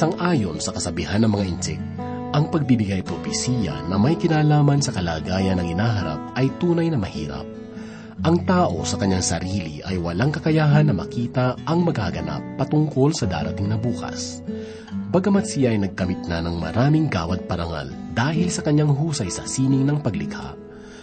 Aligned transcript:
Sang-ayon 0.00 0.56
sa 0.64 0.72
kasabihan 0.72 1.20
ng 1.20 1.28
mga 1.28 1.44
insik, 1.44 1.80
ang 2.32 2.48
pagbibigay 2.48 3.04
propesiya 3.04 3.84
na 3.84 4.00
may 4.00 4.16
kinalaman 4.16 4.80
sa 4.80 4.96
kalagayan 4.96 5.60
ng 5.60 5.76
inaharap 5.76 6.32
ay 6.40 6.48
tunay 6.56 6.88
na 6.88 6.96
mahirap. 6.96 7.44
Ang 8.24 8.48
tao 8.48 8.80
sa 8.88 8.96
kanyang 8.96 9.20
sarili 9.20 9.84
ay 9.84 10.00
walang 10.00 10.32
kakayahan 10.32 10.88
na 10.88 10.96
makita 10.96 11.52
ang 11.68 11.84
magaganap 11.84 12.40
patungkol 12.56 13.12
sa 13.12 13.28
darating 13.28 13.68
na 13.68 13.76
bukas. 13.76 14.40
Bagamat 15.12 15.44
siya 15.44 15.76
ay 15.76 15.84
nagkamit 15.84 16.24
na 16.32 16.40
ng 16.48 16.56
maraming 16.56 17.12
gawad 17.12 17.44
parangal 17.44 17.92
dahil 18.16 18.48
sa 18.48 18.64
kanyang 18.64 18.96
husay 18.96 19.28
sa 19.28 19.44
sining 19.44 19.84
ng 19.84 20.00
paglikha, 20.00 20.56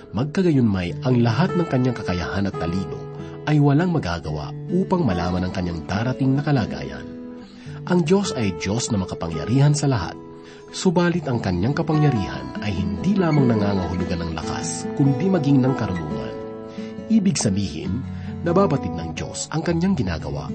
magkagayunmay 0.10 1.06
ang 1.06 1.22
lahat 1.22 1.54
ng 1.54 1.70
kanyang 1.70 1.94
kakayahan 1.94 2.50
at 2.50 2.58
talino 2.58 2.98
ay 3.46 3.62
walang 3.62 3.94
magagawa 3.94 4.50
upang 4.74 5.06
malaman 5.06 5.46
ang 5.46 5.54
kanyang 5.54 5.86
darating 5.86 6.34
na 6.34 6.42
kalagayan. 6.42 7.07
Ang 7.88 8.04
Diyos 8.04 8.36
ay 8.36 8.56
Diyos 8.60 8.92
na 8.92 9.00
makapangyarihan 9.00 9.72
sa 9.72 9.88
lahat 9.88 10.28
Subalit 10.68 11.24
ang 11.32 11.40
kanyang 11.40 11.72
kapangyarihan 11.72 12.60
ay 12.60 12.76
hindi 12.76 13.16
lamang 13.16 13.48
nangangahulugan 13.48 14.20
ng 14.20 14.32
lakas, 14.36 14.84
kundi 15.00 15.32
maging 15.32 15.64
ng 15.64 15.74
karunungan. 15.80 16.36
Ibig 17.08 17.40
sabihin, 17.40 18.04
nababatid 18.44 18.92
ng 18.92 19.16
Diyos 19.16 19.48
ang 19.56 19.64
kanyang 19.64 19.96
ginagawa. 19.96 20.52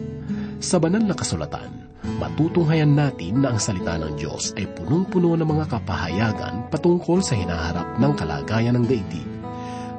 Sa 0.61 0.77
banal 0.77 1.01
na 1.01 1.17
kasulatan, 1.17 1.89
matutunghayan 2.21 2.93
natin 2.93 3.41
na 3.41 3.57
ang 3.57 3.59
salita 3.59 3.97
ng 3.97 4.21
Diyos 4.21 4.53
ay 4.61 4.69
punong-puno 4.69 5.33
ng 5.33 5.49
mga 5.49 5.81
kapahayagan 5.81 6.69
patungkol 6.69 7.25
sa 7.25 7.33
hinaharap 7.33 7.97
ng 7.97 8.13
kalagayan 8.13 8.77
ng 8.77 8.85
daigdig. 8.85 9.29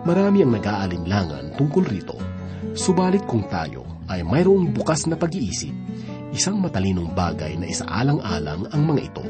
Marami 0.05 0.45
ang 0.45 0.53
nag-aalinlangan 0.53 1.57
tungkol 1.57 1.89
rito. 1.89 2.21
Subalit 2.77 3.25
kung 3.25 3.49
tayo 3.49 4.05
ay 4.13 4.21
mayroong 4.21 4.69
bukas 4.77 5.09
na 5.09 5.17
pag-iisip, 5.17 5.73
isang 6.33 6.57
matalinong 6.57 7.13
bagay 7.13 7.53
na 7.61 7.69
isaalang-alang 7.69 8.65
ang 8.73 8.81
mga 8.89 9.01
ito 9.05 9.23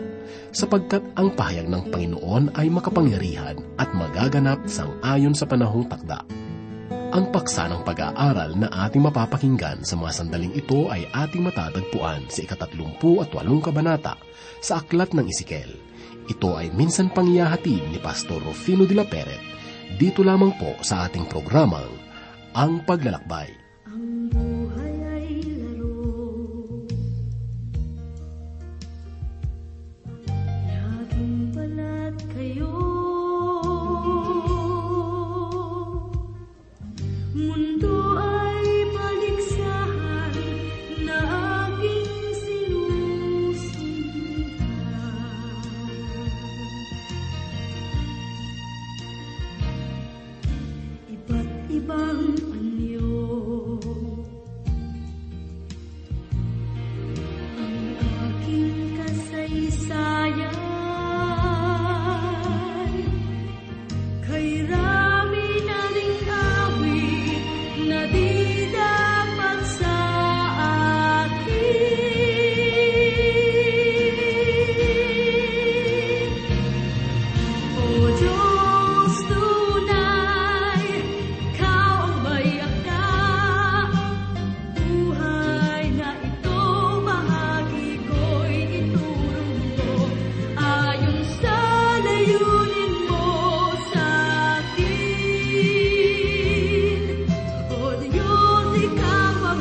sapagkat 0.56 1.04
ang 1.20 1.36
pahayag 1.36 1.68
ng 1.68 1.92
Panginoon 1.92 2.56
ay 2.56 2.72
makapangyarihan 2.72 3.60
at 3.76 3.92
magaganap 3.92 4.64
sang 4.72 4.96
ayon 5.04 5.36
sa 5.36 5.44
panahong 5.44 5.86
takda. 5.92 6.24
Ang 7.14 7.30
paksa 7.30 7.70
ng 7.70 7.86
pag-aaral 7.86 8.58
na 8.58 8.72
ating 8.90 9.06
mapapakinggan 9.06 9.86
sa 9.86 9.94
mga 9.94 10.12
sandaling 10.18 10.54
ito 10.58 10.90
ay 10.90 11.06
ating 11.14 11.46
matatagpuan 11.46 12.26
sa 12.26 12.42
ikatatlumpu 12.42 13.22
at 13.22 13.30
walong 13.38 13.62
kabanata 13.62 14.18
sa 14.64 14.82
Aklat 14.82 15.14
ng 15.14 15.30
Isikel. 15.30 15.78
Ito 16.26 16.58
ay 16.58 16.74
minsan 16.74 17.14
pangyahatid 17.14 17.94
ni 17.94 18.02
Pastor 18.02 18.42
Rufino 18.42 18.90
de 18.90 18.98
la 18.98 19.06
Peret 19.06 19.44
dito 20.02 20.26
lamang 20.26 20.58
po 20.58 20.74
sa 20.82 21.06
ating 21.06 21.30
programang 21.30 21.92
Ang 22.58 22.82
Paglalakbay. 22.82 23.63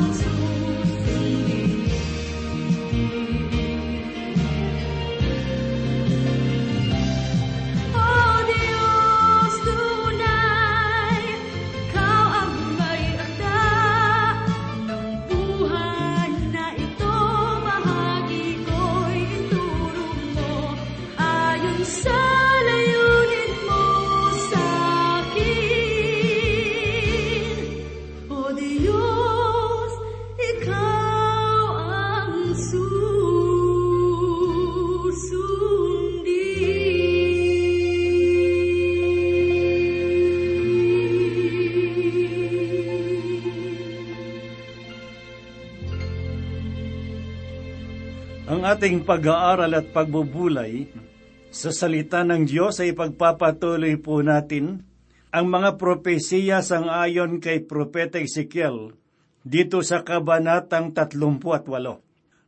Ang 0.03 0.32
ating 48.73 49.05
pag-aaral 49.05 49.69
at 49.77 49.93
pagbubulay 49.93 50.89
sa 51.53 51.69
salita 51.69 52.25
ng 52.25 52.41
Diyos 52.49 52.81
ay 52.81 52.97
pagpapatuloy 52.97 54.01
po 54.01 54.25
natin 54.25 54.81
ang 55.29 55.45
mga 55.45 55.77
propesiya 55.77 56.65
sang 56.65 56.89
ayon 56.89 57.37
kay 57.37 57.61
Propeta 57.61 58.17
Ezekiel 58.17 58.97
dito 59.45 59.85
sa 59.85 60.01
Kabanatang 60.01 60.89
38. 60.89 61.21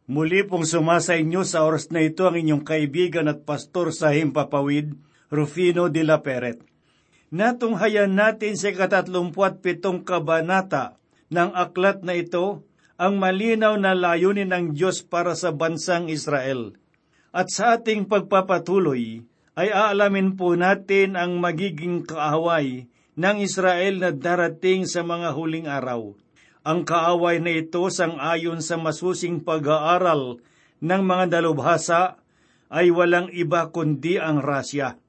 Muli 0.09 0.41
pong 0.49 0.65
sumasa 0.65 1.13
inyo 1.13 1.45
sa 1.45 1.61
oras 1.61 1.93
na 1.93 2.01
ito 2.01 2.25
ang 2.25 2.41
inyong 2.41 2.65
kaibigan 2.65 3.29
at 3.29 3.45
pastor 3.45 3.93
sa 3.93 4.09
Himpapawid, 4.09 4.97
Rufino 5.29 5.93
de 5.93 6.01
la 6.01 6.25
Peret. 6.25 6.57
Natunghayan 7.29 8.17
natin 8.17 8.57
sa 8.57 8.73
katatlumput 8.73 9.61
kabanata 10.01 10.97
ng 11.29 11.53
aklat 11.53 12.01
na 12.01 12.17
ito 12.17 12.65
ang 12.95 13.19
malinaw 13.19 13.75
na 13.75 13.91
layunin 13.91 14.55
ng 14.55 14.65
Diyos 14.71 15.03
para 15.03 15.35
sa 15.35 15.51
bansang 15.51 16.07
Israel. 16.07 16.79
At 17.35 17.51
sa 17.51 17.75
ating 17.75 18.07
pagpapatuloy, 18.07 19.27
ay 19.55 19.69
aalamin 19.71 20.35
po 20.35 20.55
natin 20.55 21.19
ang 21.19 21.39
magiging 21.39 22.07
kaaway 22.07 22.87
ng 23.15 23.37
Israel 23.39 23.99
na 23.99 24.11
darating 24.11 24.87
sa 24.87 25.03
mga 25.03 25.31
huling 25.35 25.67
araw. 25.67 26.15
Ang 26.63 26.83
kaaway 26.83 27.39
na 27.39 27.51
ito 27.55 27.87
sang 27.91 28.19
ayon 28.19 28.59
sa 28.59 28.75
masusing 28.75 29.43
pag-aaral 29.43 30.43
ng 30.83 31.01
mga 31.03 31.39
dalubhasa 31.39 32.19
ay 32.71 32.91
walang 32.91 33.31
iba 33.31 33.71
kundi 33.71 34.19
ang 34.19 34.43
rasya. 34.43 34.99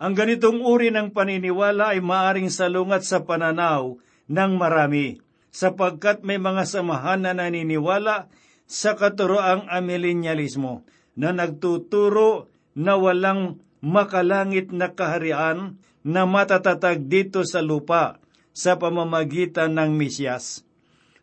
Ang 0.00 0.16
ganitong 0.16 0.64
uri 0.64 0.88
ng 0.88 1.12
paniniwala 1.12 1.92
ay 1.92 2.00
maaring 2.00 2.48
salungat 2.48 3.04
sa 3.04 3.20
pananaw 3.20 4.00
ng 4.32 4.52
marami 4.56 5.20
sapagkat 5.50 6.22
may 6.22 6.38
mga 6.38 6.66
samahan 6.66 7.26
na 7.26 7.34
naniniwala 7.34 8.30
sa 8.70 8.94
katuroang 8.94 9.66
amilenialismo 9.66 10.86
na 11.18 11.34
nagtuturo 11.34 12.46
na 12.78 12.94
walang 12.94 13.58
makalangit 13.82 14.70
na 14.70 14.94
kaharian 14.94 15.82
na 16.06 16.24
matatatag 16.24 17.10
dito 17.10 17.42
sa 17.42 17.60
lupa 17.60 18.22
sa 18.54 18.78
pamamagitan 18.78 19.74
ng 19.74 19.98
Misyas. 19.98 20.62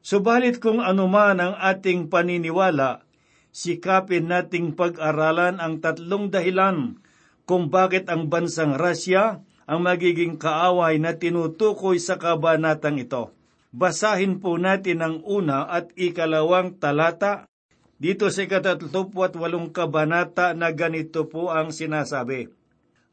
Subalit 0.04 0.64
kung 0.64 0.80
anuman 0.80 1.36
ang 1.40 1.54
ating 1.60 2.08
paniniwala, 2.08 3.04
sikapin 3.52 4.32
nating 4.32 4.78
pag-aralan 4.78 5.60
ang 5.60 5.84
tatlong 5.84 6.32
dahilan 6.32 7.00
kung 7.48 7.72
bakit 7.72 8.08
ang 8.12 8.28
bansang 8.28 8.76
Russia 8.76 9.44
ang 9.68 9.84
magiging 9.84 10.40
kaaway 10.40 10.96
na 10.96 11.16
tinutukoy 11.16 12.00
sa 12.00 12.16
kabanatang 12.16 13.04
ito. 13.04 13.37
Basahin 13.78 14.42
po 14.42 14.58
natin 14.58 15.06
ang 15.06 15.22
una 15.22 15.70
at 15.70 15.94
ikalawang 15.94 16.82
talata 16.82 17.46
Dito 17.98 18.30
sa 18.30 18.46
ikatatlupo 18.46 19.26
at 19.26 19.34
walong 19.34 19.74
kabanata 19.74 20.54
na 20.54 20.70
ganito 20.70 21.26
po 21.26 21.50
ang 21.50 21.74
sinasabi. 21.74 22.46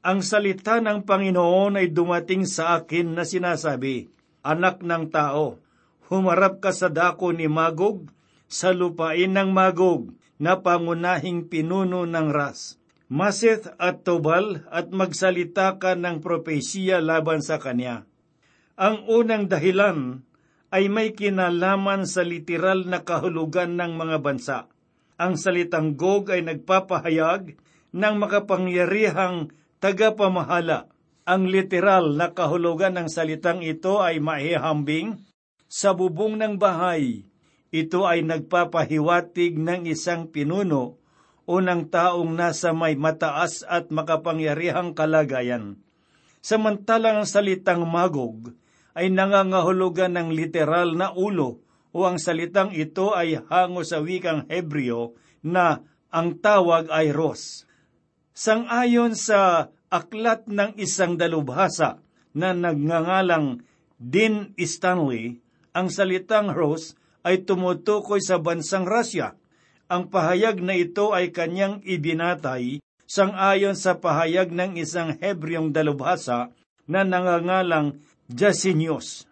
Ang 0.04 0.20
salita 0.20 0.76
ng 0.84 1.08
Panginoon 1.08 1.80
ay 1.80 1.88
dumating 1.88 2.44
sa 2.44 2.76
akin 2.76 3.16
na 3.16 3.24
sinasabi, 3.24 4.12
Anak 4.44 4.84
ng 4.84 5.08
tao, 5.08 5.56
humarap 6.12 6.60
ka 6.60 6.76
sa 6.76 6.92
dako 6.92 7.32
ni 7.32 7.48
Magog, 7.48 8.12
sa 8.44 8.76
lupain 8.76 9.32
ng 9.32 9.48
Magog, 9.56 10.12
na 10.36 10.60
pangunahing 10.60 11.48
pinuno 11.48 12.04
ng 12.04 12.28
Ras. 12.28 12.76
Maseth 13.08 13.72
at 13.80 14.04
Tobal 14.04 14.68
at 14.68 14.92
magsalita 14.92 15.80
ka 15.80 15.96
ng 15.96 16.20
propesiya 16.20 17.00
laban 17.00 17.40
sa 17.40 17.56
kanya. 17.56 18.04
Ang 18.76 19.08
unang 19.08 19.48
dahilan 19.48 20.20
ay 20.74 20.90
may 20.90 21.14
kinalaman 21.14 22.02
sa 22.02 22.26
literal 22.26 22.82
na 22.82 23.06
kahulugan 23.06 23.78
ng 23.78 23.94
mga 23.94 24.16
bansa. 24.18 24.58
Ang 25.14 25.38
salitang 25.38 25.94
Gog 25.94 26.34
ay 26.34 26.42
nagpapahayag 26.42 27.54
ng 27.94 28.14
makapangyarihang 28.18 29.54
tagapamahala. 29.78 30.90
Ang 31.22 31.46
literal 31.46 32.18
na 32.18 32.34
kahulugan 32.34 32.98
ng 32.98 33.06
salitang 33.06 33.62
ito 33.62 34.02
ay 34.02 34.18
maihambing 34.18 35.22
sa 35.70 35.94
bubong 35.94 36.34
ng 36.42 36.58
bahay 36.58 37.22
ito 37.74 38.06
ay 38.06 38.22
nagpapahiwatig 38.22 39.58
ng 39.58 39.90
isang 39.90 40.30
pinuno 40.30 41.02
o 41.42 41.58
ng 41.58 41.90
taong 41.90 42.30
nasa 42.30 42.70
may 42.70 42.94
mataas 42.94 43.66
at 43.66 43.90
makapangyarihang 43.90 44.94
kalagayan. 44.94 45.82
Samantalang 46.38 47.26
ang 47.26 47.26
salitang 47.26 47.82
magog 47.82 48.54
ay 48.94 49.10
nangangahulugan 49.10 50.14
ng 50.14 50.28
literal 50.32 50.94
na 50.94 51.10
ulo 51.10 51.60
o 51.94 52.06
ang 52.06 52.18
salitang 52.18 52.74
ito 52.74 53.14
ay 53.14 53.38
hango 53.50 53.82
sa 53.86 54.02
wikang 54.02 54.46
Hebreo 54.50 55.14
na 55.42 55.82
ang 56.10 56.38
tawag 56.38 56.90
ay 56.90 57.10
Ros. 57.10 57.66
Sangayon 58.34 59.14
sa 59.14 59.70
aklat 59.90 60.46
ng 60.50 60.74
isang 60.78 61.14
dalubhasa 61.14 62.02
na 62.34 62.50
nagngangalang 62.50 63.62
Din 63.94 64.50
Stanley, 64.58 65.38
ang 65.70 65.86
salitang 65.90 66.50
Ros 66.50 66.98
ay 67.22 67.46
tumutukoy 67.46 68.18
sa 68.18 68.42
bansang 68.42 68.86
Russia. 68.86 69.38
Ang 69.86 70.10
pahayag 70.10 70.58
na 70.58 70.74
ito 70.74 71.14
ay 71.14 71.30
kanyang 71.30 71.78
ibinatay 71.86 72.82
sangayon 73.04 73.76
sa 73.76 74.00
pahayag 74.00 74.50
ng 74.50 74.80
isang 74.80 75.14
Hebreong 75.20 75.70
dalubhasa 75.70 76.50
na 76.88 77.04
nangangalang 77.04 78.00
Jasinius. 78.30 79.28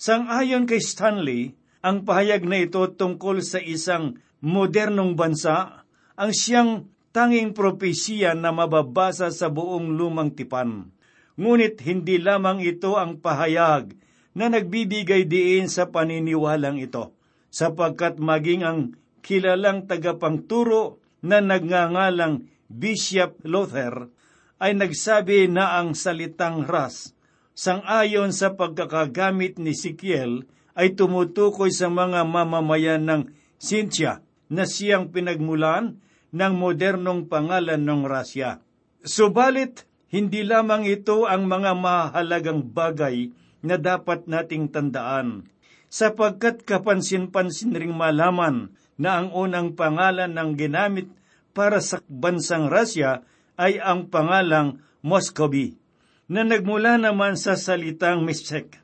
Sangayon 0.00 0.64
kay 0.64 0.80
Stanley, 0.80 1.52
ang 1.84 2.04
pahayag 2.04 2.44
na 2.44 2.60
ito 2.64 2.80
tungkol 2.88 3.40
sa 3.44 3.60
isang 3.60 4.20
modernong 4.40 5.16
bansa 5.16 5.84
ang 6.16 6.32
siyang 6.32 6.88
tanging 7.12 7.56
propesiya 7.56 8.36
na 8.36 8.52
mababasa 8.52 9.32
sa 9.32 9.48
buong 9.48 9.96
lumang 9.96 10.32
tipan. 10.32 10.92
Ngunit 11.40 11.80
hindi 11.84 12.20
lamang 12.20 12.60
ito 12.60 13.00
ang 13.00 13.20
pahayag 13.20 13.96
na 14.36 14.52
nagbibigay 14.52 15.24
diin 15.24 15.72
sa 15.72 15.88
paniniwalang 15.88 16.76
ito 16.76 17.16
sapagkat 17.48 18.20
maging 18.20 18.62
ang 18.62 18.80
kilalang 19.24 19.88
tagapangturo 19.88 21.00
na 21.24 21.40
nagngangalang 21.40 22.48
Bishop 22.70 23.40
Luther 23.42 24.12
ay 24.60 24.76
nagsabi 24.76 25.48
na 25.48 25.80
ang 25.80 25.96
salitang 25.96 26.62
ras 26.68 27.16
sangayon 27.60 28.32
sa 28.32 28.56
pagkakagamit 28.56 29.60
ni 29.60 29.76
Sikiel 29.76 30.48
ay 30.72 30.96
tumutukoy 30.96 31.68
sa 31.68 31.92
mga 31.92 32.24
mamamayan 32.24 33.04
ng 33.04 33.22
Sintia 33.60 34.24
na 34.48 34.64
siyang 34.64 35.12
pinagmulan 35.12 36.00
ng 36.32 36.52
modernong 36.56 37.28
pangalan 37.28 37.84
ng 37.84 38.08
Rasya. 38.08 38.64
Subalit, 39.04 39.84
hindi 40.08 40.40
lamang 40.40 40.88
ito 40.88 41.28
ang 41.28 41.44
mga 41.44 41.76
mahalagang 41.76 42.64
bagay 42.64 43.28
na 43.60 43.76
dapat 43.76 44.24
nating 44.24 44.72
tandaan 44.72 45.44
sapagkat 45.92 46.64
kapansin-pansin 46.64 47.76
ring 47.76 47.92
malaman 47.92 48.72
na 48.96 49.20
ang 49.20 49.28
unang 49.36 49.76
pangalan 49.76 50.32
ng 50.32 50.50
ginamit 50.56 51.12
para 51.52 51.84
sa 51.84 52.00
bansang 52.08 52.72
Russia 52.72 53.20
ay 53.60 53.76
ang 53.76 54.08
pangalang 54.08 54.80
Muscovy, 55.04 55.79
na 56.30 56.46
nagmula 56.46 56.94
naman 56.94 57.34
sa 57.34 57.58
salitang 57.58 58.22
Mishek. 58.22 58.78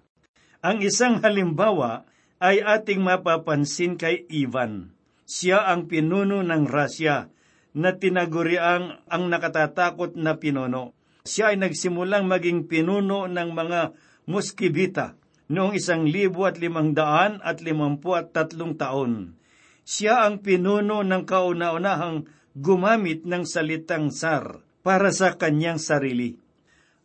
Ang 0.67 0.83
isang 0.83 1.23
halimbawa 1.23 2.03
ay 2.43 2.59
ating 2.59 3.07
mapapansin 3.07 3.95
kay 3.95 4.27
Ivan. 4.27 4.91
Siya 5.31 5.71
ang 5.71 5.87
pinuno 5.87 6.43
ng 6.43 6.67
Russia 6.67 7.31
na 7.71 7.95
tinaguriang 7.95 9.07
ang 9.07 9.25
nakatatakot 9.31 10.19
na 10.19 10.43
pinuno. 10.43 10.91
Siya 11.23 11.55
ay 11.55 11.63
nagsimulang 11.63 12.27
maging 12.27 12.67
pinuno 12.67 13.31
ng 13.31 13.51
mga 13.55 13.95
Muskibita 14.27 15.15
noong 15.47 15.79
isang 15.79 16.03
libo 16.03 16.51
at 16.51 16.59
limang 16.59 16.99
daan 16.99 17.39
at 17.47 17.63
limampu 17.63 18.19
at 18.19 18.35
tatlong 18.35 18.75
taon. 18.75 19.39
Siya 19.87 20.27
ang 20.27 20.43
pinuno 20.43 21.07
ng 21.07 21.23
kauna-unahang 21.23 22.27
gumamit 22.59 23.23
ng 23.23 23.47
salitang 23.47 24.11
sar 24.11 24.67
para 24.83 25.15
sa 25.15 25.39
kanyang 25.39 25.79
sarili. 25.79 26.46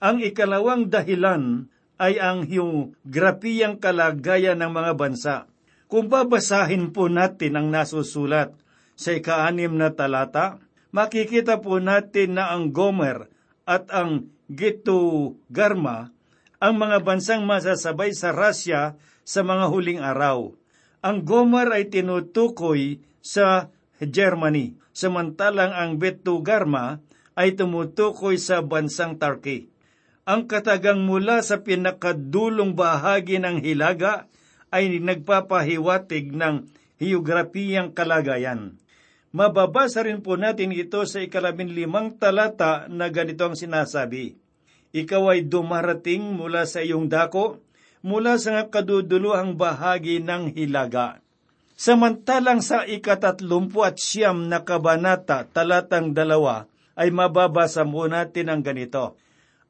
Ang 0.01 0.25
ikalawang 0.25 0.89
dahilan 0.89 1.69
ay 2.01 2.17
ang 2.17 2.49
geograpiyang 2.49 3.77
kalagayan 3.77 4.57
ng 4.57 4.73
mga 4.73 4.91
bansa. 4.97 5.35
Kung 5.85 6.09
babasahin 6.09 6.89
po 6.89 7.05
natin 7.05 7.53
ang 7.53 7.69
nasusulat 7.69 8.57
sa 8.97 9.13
ikaanim 9.13 9.77
na 9.77 9.93
talata, 9.93 10.57
makikita 10.89 11.61
po 11.61 11.77
natin 11.77 12.41
na 12.41 12.49
ang 12.49 12.73
Gomer 12.73 13.29
at 13.69 13.85
ang 13.93 14.33
Gitu 14.51 15.37
Garma 15.47 16.11
ang 16.61 16.77
mga 16.77 17.01
bansang 17.01 17.41
masasabay 17.47 18.13
sa 18.13 18.29
Russia 18.29 18.93
sa 19.25 19.41
mga 19.41 19.65
huling 19.71 20.01
araw. 20.03 20.53
Ang 21.01 21.25
Gomer 21.25 21.71
ay 21.73 21.89
tinutukoy 21.89 23.01
sa 23.21 23.73
Germany, 23.97 24.77
samantalang 24.93 25.73
ang 25.73 25.97
Betugarma 25.97 27.01
ay 27.33 27.57
tumutukoy 27.57 28.37
sa 28.37 28.61
bansang 28.61 29.17
Turkey. 29.17 29.70
Ang 30.25 30.45
katagang 30.45 31.01
mula 31.03 31.41
sa 31.41 31.65
pinakadulong 31.65 32.77
bahagi 32.77 33.41
ng 33.41 33.61
Hilaga 33.61 34.29
ay 34.69 35.01
nagpapahiwatig 35.01 36.31
ng 36.31 36.67
hiyograpiyang 37.01 37.91
kalagayan. 37.91 38.77
Mababasa 39.33 40.05
rin 40.05 40.21
po 40.21 40.37
natin 40.37 40.75
ito 40.75 41.01
sa 41.07 41.23
ikalabing 41.23 41.71
limang 41.71 42.15
talata 42.19 42.85
na 42.91 43.07
ganito 43.09 43.47
ang 43.47 43.55
sinasabi 43.55 44.41
ikaw 44.91 45.31
ay 45.31 45.47
dumarating 45.47 46.35
mula 46.35 46.67
sa 46.67 46.83
iyong 46.83 47.07
dako, 47.07 47.63
mula 48.03 48.35
sa 48.35 48.67
kaduduluhang 48.67 49.55
bahagi 49.55 50.19
ng 50.19 50.51
hilaga. 50.51 51.23
Samantalang 51.79 52.61
sa 52.61 52.85
ikatatlumpu 52.85 53.81
at 53.81 53.97
siyam 53.97 54.51
na 54.51 54.61
kabanata 54.61 55.49
talatang 55.49 56.13
dalawa 56.13 56.69
ay 56.93 57.09
mababasa 57.09 57.81
mo 57.87 58.05
natin 58.05 58.53
ang 58.53 58.61
ganito. 58.61 59.17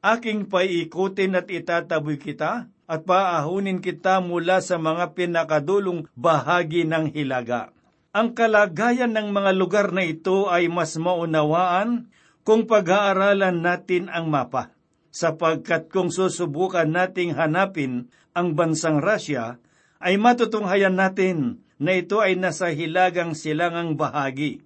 Aking 0.02 0.50
paiikutin 0.50 1.38
at 1.38 1.46
itataboy 1.46 2.18
kita 2.18 2.66
at 2.90 3.00
paahunin 3.06 3.78
kita 3.78 4.18
mula 4.18 4.58
sa 4.58 4.74
mga 4.74 5.14
pinakadulong 5.14 6.10
bahagi 6.18 6.82
ng 6.82 7.14
hilaga. 7.14 7.70
Ang 8.10 8.34
kalagayan 8.34 9.14
ng 9.14 9.30
mga 9.30 9.54
lugar 9.54 9.94
na 9.94 10.02
ito 10.02 10.50
ay 10.50 10.66
mas 10.66 10.98
maunawaan 10.98 12.10
kung 12.42 12.66
pag-aaralan 12.66 13.62
natin 13.62 14.10
ang 14.10 14.26
mapa 14.26 14.74
sapagkat 15.12 15.92
kung 15.92 16.08
susubukan 16.10 16.88
nating 16.88 17.36
hanapin 17.36 18.10
ang 18.32 18.56
bansang 18.56 18.98
Russia, 18.98 19.60
ay 20.02 20.18
matutunghayan 20.18 20.98
natin 20.98 21.62
na 21.78 21.94
ito 21.94 22.18
ay 22.18 22.34
nasa 22.34 22.72
hilagang 22.72 23.36
silangang 23.36 23.94
bahagi. 23.94 24.64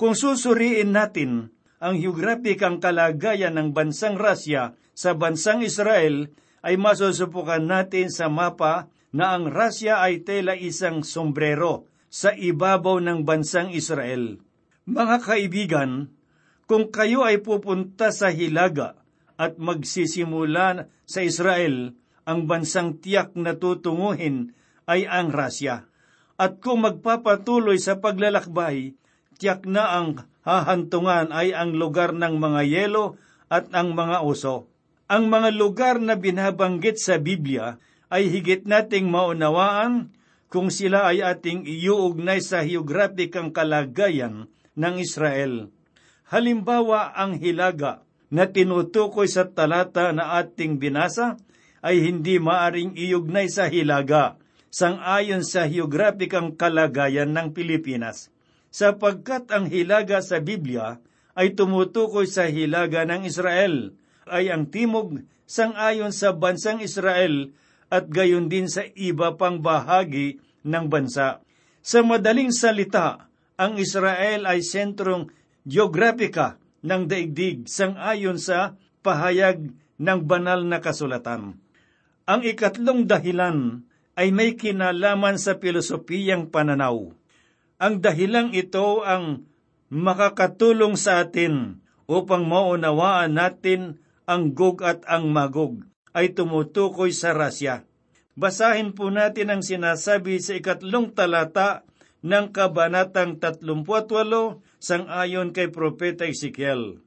Kung 0.00 0.18
susuriin 0.18 0.90
natin 0.96 1.54
ang 1.82 1.98
geograpikang 1.98 2.78
kalagayan 2.78 3.58
ng 3.58 3.74
bansang 3.74 4.14
Russia 4.14 4.78
sa 4.94 5.18
bansang 5.18 5.66
Israel, 5.66 6.30
ay 6.62 6.78
masusubukan 6.78 7.58
natin 7.58 8.06
sa 8.06 8.30
mapa 8.30 8.86
na 9.10 9.34
ang 9.34 9.50
Russia 9.50 9.98
ay 9.98 10.22
tela 10.22 10.54
isang 10.54 11.02
sombrero 11.02 11.90
sa 12.06 12.30
ibabaw 12.30 13.02
ng 13.02 13.26
bansang 13.26 13.74
Israel. 13.74 14.38
Mga 14.86 15.16
kaibigan, 15.26 15.90
kung 16.70 16.94
kayo 16.94 17.26
ay 17.26 17.42
pupunta 17.42 18.14
sa 18.14 18.30
Hilaga 18.30 18.94
at 19.34 19.58
magsisimula 19.58 20.86
sa 21.02 21.20
Israel, 21.26 21.98
ang 22.22 22.46
bansang 22.46 23.02
tiyak 23.02 23.34
na 23.34 23.58
tutunguhin 23.58 24.54
ay 24.86 25.02
ang 25.10 25.34
Rasya. 25.34 25.82
At 26.38 26.62
kung 26.62 26.86
magpapatuloy 26.86 27.82
sa 27.82 27.98
paglalakbay, 27.98 28.94
tiyak 29.42 29.66
na 29.66 29.98
ang 29.98 30.30
hahantungan 30.42 31.30
ay 31.30 31.54
ang 31.54 31.74
lugar 31.74 32.14
ng 32.14 32.38
mga 32.38 32.62
yelo 32.66 33.18
at 33.50 33.70
ang 33.74 33.94
mga 33.94 34.22
uso. 34.26 34.70
Ang 35.10 35.28
mga 35.28 35.50
lugar 35.54 35.96
na 36.00 36.16
binabanggit 36.16 36.98
sa 36.98 37.20
Biblia 37.20 37.76
ay 38.12 38.28
higit 38.28 38.64
nating 38.64 39.08
maunawaan 39.08 40.14
kung 40.52 40.68
sila 40.68 41.08
ay 41.08 41.24
ating 41.24 41.64
iuugnay 41.64 42.44
sa 42.44 42.60
geograpikang 42.60 43.52
kalagayan 43.56 44.52
ng 44.76 44.94
Israel. 45.00 45.72
Halimbawa, 46.28 47.12
ang 47.12 47.36
hilaga 47.40 48.04
na 48.32 48.48
tinutukoy 48.48 49.28
sa 49.28 49.44
talata 49.48 50.12
na 50.16 50.40
ating 50.40 50.80
binasa 50.80 51.36
ay 51.84 52.00
hindi 52.00 52.40
maaring 52.40 52.96
iugnay 52.96 53.52
sa 53.52 53.68
hilaga 53.68 54.40
sangayon 54.72 55.44
sa 55.44 55.68
geograpikang 55.68 56.56
kalagayan 56.56 57.28
ng 57.36 57.52
Pilipinas, 57.52 58.32
sapagkat 58.72 59.52
ang 59.52 59.68
hilaga 59.68 60.24
sa 60.24 60.40
Biblia 60.40 60.96
ay 61.36 61.52
tumutukoy 61.52 62.24
sa 62.24 62.48
hilaga 62.48 63.04
ng 63.04 63.28
Israel, 63.28 63.92
ay 64.26 64.48
ang 64.48 64.72
timog 64.72 65.20
sangayon 65.44 66.10
sa 66.10 66.32
bansang 66.32 66.80
Israel 66.80 67.52
at 67.92 68.08
gayon 68.08 68.48
din 68.48 68.72
sa 68.72 68.88
iba 68.96 69.36
pang 69.36 69.60
bahagi 69.60 70.40
ng 70.64 70.88
bansa. 70.88 71.44
Sa 71.84 72.00
madaling 72.00 72.48
salita, 72.48 73.28
ang 73.60 73.76
Israel 73.76 74.48
ay 74.48 74.64
sentrong 74.64 75.28
geograpika 75.68 76.56
ng 76.80 77.04
daigdig 77.04 77.68
sangayon 77.68 78.40
sa 78.40 78.80
pahayag 79.04 79.70
ng 80.00 80.20
banal 80.24 80.64
na 80.64 80.80
kasulatan. 80.80 81.60
Ang 82.24 82.40
ikatlong 82.46 83.04
dahilan 83.04 83.84
ay 84.16 84.32
may 84.32 84.54
kinalaman 84.56 85.36
sa 85.36 85.58
pilosopiyang 85.58 86.48
pananaw. 86.48 87.12
Ang 87.82 87.98
dahilang 87.98 88.54
ito 88.54 89.02
ang 89.02 89.42
makakatulong 89.90 90.94
sa 90.94 91.26
atin 91.26 91.82
upang 92.06 92.46
maunawaan 92.46 93.34
natin 93.34 93.98
ang 94.22 94.54
Gog 94.54 94.86
at 94.86 95.02
ang 95.10 95.34
Magog 95.34 95.82
ay 96.14 96.30
tumutukoy 96.30 97.10
sa 97.10 97.34
rasya. 97.34 97.82
Basahin 98.38 98.94
po 98.94 99.10
natin 99.10 99.50
ang 99.50 99.66
sinasabi 99.66 100.38
sa 100.38 100.54
ikatlong 100.54 101.10
talata 101.10 101.82
ng 102.22 102.54
Kabanatang 102.54 103.42
38 103.42 103.66
sang 104.78 105.10
ayon 105.10 105.50
kay 105.50 105.66
Propeta 105.66 106.22
Ezekiel. 106.22 107.02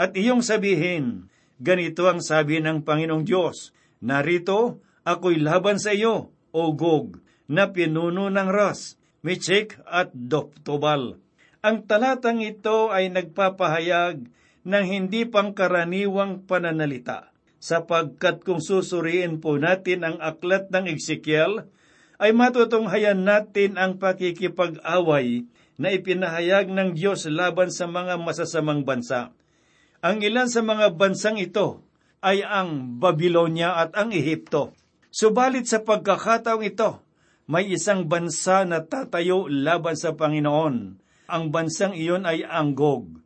At 0.00 0.16
iyong 0.16 0.40
sabihin, 0.40 1.28
ganito 1.60 2.08
ang 2.08 2.24
sabi 2.24 2.64
ng 2.64 2.88
Panginoong 2.88 3.28
Diyos, 3.28 3.76
Narito, 4.00 4.80
ako'y 5.04 5.44
laban 5.44 5.76
sa 5.76 5.92
iyo, 5.92 6.32
o 6.56 6.72
Gog, 6.72 7.20
na 7.52 7.68
pinuno 7.68 8.32
ng 8.32 8.48
Ras, 8.48 8.96
Mechek 9.26 9.82
at 9.90 10.14
Doptobal. 10.14 11.18
Ang 11.58 11.82
talatang 11.90 12.46
ito 12.46 12.94
ay 12.94 13.10
nagpapahayag 13.10 14.22
ng 14.62 14.84
hindi 14.86 15.26
pangkaraniwang 15.26 16.46
pananalita, 16.46 17.34
sapagkat 17.58 18.46
kung 18.46 18.62
susuriin 18.62 19.42
po 19.42 19.58
natin 19.58 20.06
ang 20.06 20.22
aklat 20.22 20.70
ng 20.70 20.86
Ezekiel, 20.86 21.66
ay 22.22 22.30
matutunghayan 22.30 23.26
natin 23.26 23.74
ang 23.74 23.98
pakikipag-away 23.98 25.50
na 25.74 25.90
ipinahayag 25.90 26.70
ng 26.70 26.94
Diyos 26.94 27.26
laban 27.26 27.74
sa 27.74 27.90
mga 27.90 28.22
masasamang 28.22 28.86
bansa. 28.86 29.34
Ang 30.06 30.22
ilan 30.22 30.46
sa 30.46 30.62
mga 30.62 30.94
bansang 30.94 31.42
ito 31.42 31.82
ay 32.22 32.46
ang 32.46 33.02
Babylonia 33.02 33.74
at 33.74 33.90
ang 33.98 34.14
Ehipto. 34.14 34.70
Subalit 35.10 35.66
sa 35.66 35.82
pagkakataong 35.82 36.62
ito, 36.62 37.02
may 37.46 37.70
isang 37.70 38.10
bansa 38.10 38.66
na 38.66 38.82
tatayo 38.82 39.46
laban 39.46 39.94
sa 39.94 40.18
Panginoon. 40.18 40.98
Ang 41.26 41.44
bansang 41.50 41.94
iyon 41.94 42.26
ay 42.26 42.42
ang 42.42 42.74
Gog. 42.74 43.22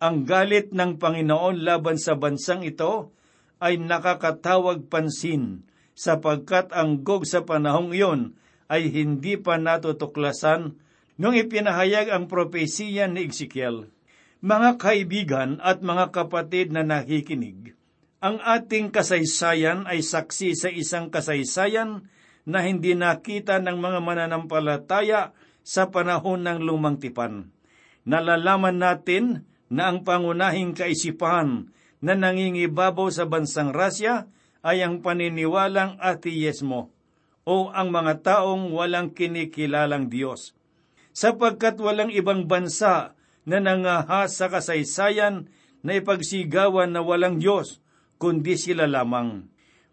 Ang 0.00 0.24
galit 0.24 0.72
ng 0.72 0.96
Panginoon 0.96 1.64
laban 1.64 2.00
sa 2.00 2.16
bansang 2.16 2.64
ito 2.64 3.12
ay 3.60 3.76
nakakatawag 3.76 4.88
pansin 4.88 5.68
sapagkat 5.92 6.72
ang 6.72 7.04
Gog 7.04 7.28
sa 7.28 7.44
panahong 7.44 7.92
iyon 7.92 8.36
ay 8.72 8.88
hindi 8.88 9.36
pa 9.36 9.60
natutuklasan 9.60 10.76
nung 11.20 11.34
ipinahayag 11.36 12.08
ang 12.08 12.24
propesiya 12.30 13.04
ni 13.10 13.28
Ezekiel. 13.28 13.92
Mga 14.38 14.78
kaibigan 14.78 15.50
at 15.58 15.82
mga 15.82 16.14
kapatid 16.14 16.70
na 16.70 16.86
nakikinig, 16.86 17.74
ang 18.22 18.38
ating 18.38 18.94
kasaysayan 18.94 19.82
ay 19.90 19.98
saksi 19.98 20.54
sa 20.54 20.70
isang 20.70 21.10
kasaysayan 21.10 22.06
na 22.48 22.64
hindi 22.64 22.96
nakita 22.96 23.60
ng 23.60 23.76
mga 23.76 24.00
mananampalataya 24.00 25.36
sa 25.60 25.92
panahon 25.92 26.48
ng 26.48 26.64
lumang 26.64 26.96
tipan. 26.96 27.52
Nalalaman 28.08 28.80
natin 28.80 29.44
na 29.68 29.92
ang 29.92 30.00
pangunahing 30.00 30.72
kaisipan 30.72 31.68
na 32.00 32.16
nangingibabaw 32.16 33.12
sa 33.12 33.28
bansang 33.28 33.76
Rasya 33.76 34.32
ay 34.64 34.80
ang 34.80 35.04
paniniwalang 35.04 36.00
atiyesmo 36.00 36.88
o 37.44 37.68
ang 37.68 37.92
mga 37.92 38.24
taong 38.24 38.72
walang 38.72 39.12
kinikilalang 39.12 40.08
Diyos. 40.08 40.56
Sapagkat 41.12 41.76
walang 41.84 42.08
ibang 42.08 42.48
bansa 42.48 43.12
na 43.44 43.60
nangahas 43.60 44.40
sa 44.40 44.48
kasaysayan 44.48 45.52
na 45.84 46.00
ipagsigawan 46.00 46.96
na 46.96 47.04
walang 47.04 47.36
Diyos 47.36 47.84
kundi 48.16 48.56
sila 48.56 48.88
lamang. 48.88 49.46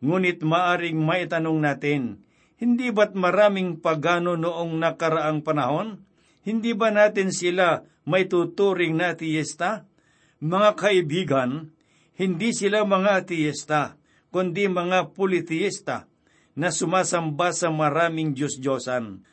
Ngunit 0.03 0.43
maaring 0.43 1.00
maitanong 1.00 1.59
natin, 1.62 2.25
hindi 2.55 2.88
ba't 2.91 3.15
maraming 3.17 3.83
pagano 3.83 4.39
noong 4.39 4.79
nakaraang 4.79 5.43
panahon? 5.43 6.00
Hindi 6.45 6.71
ba 6.71 6.93
natin 6.93 7.33
sila 7.35 7.83
may 8.07 8.29
tuturing 8.29 8.95
na 8.95 9.17
atiyesta? 9.17 9.83
Mga 10.39 10.69
kaibigan, 10.77 11.51
hindi 12.15 12.55
sila 12.55 12.88
mga 12.88 13.25
atiyesta, 13.25 14.00
kundi 14.31 14.71
mga 14.71 15.12
politiista 15.12 16.07
na 16.55 16.71
sumasamba 16.71 17.51
sa 17.51 17.67
maraming 17.67 18.31
Diyos-Diyosan. 18.31 19.25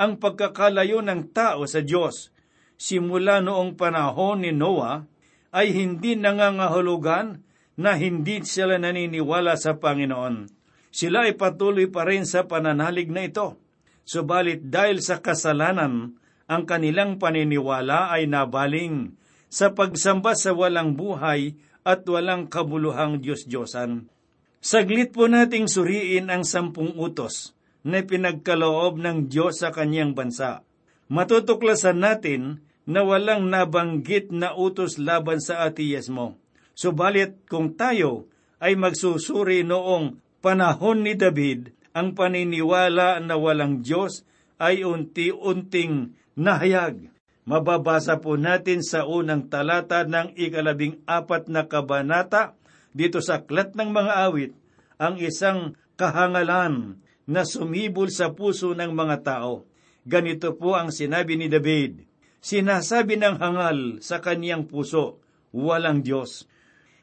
Ang 0.00 0.12
pagkakalayo 0.16 1.04
ng 1.04 1.28
tao 1.36 1.68
sa 1.68 1.84
Diyos 1.84 2.32
simula 2.80 3.44
noong 3.44 3.76
panahon 3.76 4.40
ni 4.40 4.56
Noah 4.56 5.04
ay 5.52 5.76
hindi 5.76 6.16
nangangahulugan 6.16 7.44
na 7.76 7.92
hindi 8.00 8.40
sila 8.40 8.80
naniniwala 8.80 9.60
sa 9.60 9.76
Panginoon. 9.76 10.59
Sila 10.90 11.30
ay 11.30 11.38
patuloy 11.38 11.86
pa 11.86 12.02
rin 12.06 12.26
sa 12.26 12.46
pananalig 12.46 13.10
na 13.10 13.26
ito. 13.26 13.58
Subalit 14.02 14.66
dahil 14.66 14.98
sa 14.98 15.22
kasalanan, 15.22 16.18
ang 16.50 16.62
kanilang 16.66 17.22
paniniwala 17.22 18.10
ay 18.10 18.26
nabaling 18.26 19.14
sa 19.46 19.70
pagsamba 19.70 20.34
sa 20.34 20.50
walang 20.50 20.98
buhay 20.98 21.54
at 21.86 22.02
walang 22.10 22.50
kabuluhang 22.50 23.22
Diyos-Diyosan. 23.22 24.10
Saglit 24.58 25.14
po 25.14 25.30
nating 25.30 25.70
suriin 25.70 26.28
ang 26.28 26.42
sampung 26.42 26.92
utos 26.98 27.54
na 27.86 28.04
pinagkaloob 28.04 29.00
ng 29.00 29.30
Diyos 29.30 29.62
sa 29.62 29.72
kanyang 29.72 30.12
bansa. 30.12 30.66
Matutuklasan 31.08 32.02
natin 32.02 32.60
na 32.84 33.06
walang 33.06 33.48
nabanggit 33.48 34.34
na 34.34 34.52
utos 34.52 34.98
laban 34.98 35.38
sa 35.38 35.64
atiyesmo. 35.64 36.36
Subalit 36.76 37.46
kung 37.46 37.78
tayo 37.78 38.28
ay 38.60 38.76
magsusuri 38.76 39.64
noong 39.64 40.18
panahon 40.40 41.04
ni 41.04 41.16
David, 41.16 41.72
ang 41.92 42.16
paniniwala 42.16 43.20
na 43.20 43.36
walang 43.36 43.84
Diyos 43.84 44.24
ay 44.60 44.84
unti-unting 44.84 46.16
nahayag. 46.36 47.08
Mababasa 47.48 48.20
po 48.20 48.36
natin 48.36 48.84
sa 48.84 49.08
unang 49.08 49.48
talata 49.48 50.04
ng 50.04 50.36
ikalabing 50.36 51.00
apat 51.08 51.48
na 51.48 51.64
kabanata 51.64 52.54
dito 52.92 53.24
sa 53.24 53.40
Aklat 53.40 53.72
ng 53.74 53.90
Mga 53.90 54.12
Awit 54.28 54.52
ang 55.00 55.16
isang 55.16 55.74
kahangalan 55.96 57.00
na 57.24 57.42
sumibol 57.46 58.12
sa 58.12 58.36
puso 58.36 58.76
ng 58.76 58.92
mga 58.92 59.16
tao. 59.24 59.64
Ganito 60.04 60.52
po 60.58 60.76
ang 60.76 60.92
sinabi 60.92 61.40
ni 61.40 61.46
David, 61.46 62.10
Sinasabi 62.40 63.20
ng 63.20 63.36
hangal 63.36 64.00
sa 64.00 64.16
kaniyang 64.24 64.64
puso, 64.64 65.20
walang 65.52 66.00
Diyos. 66.00 66.48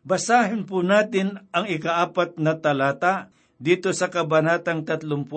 Basahin 0.07 0.63
po 0.63 0.87
natin 0.87 1.43
ang 1.51 1.67
ikaapat 1.67 2.39
na 2.39 2.55
talata 2.55 3.27
dito 3.59 3.91
sa 3.91 4.07
Kabanatang 4.07 4.87
38. 4.87 5.27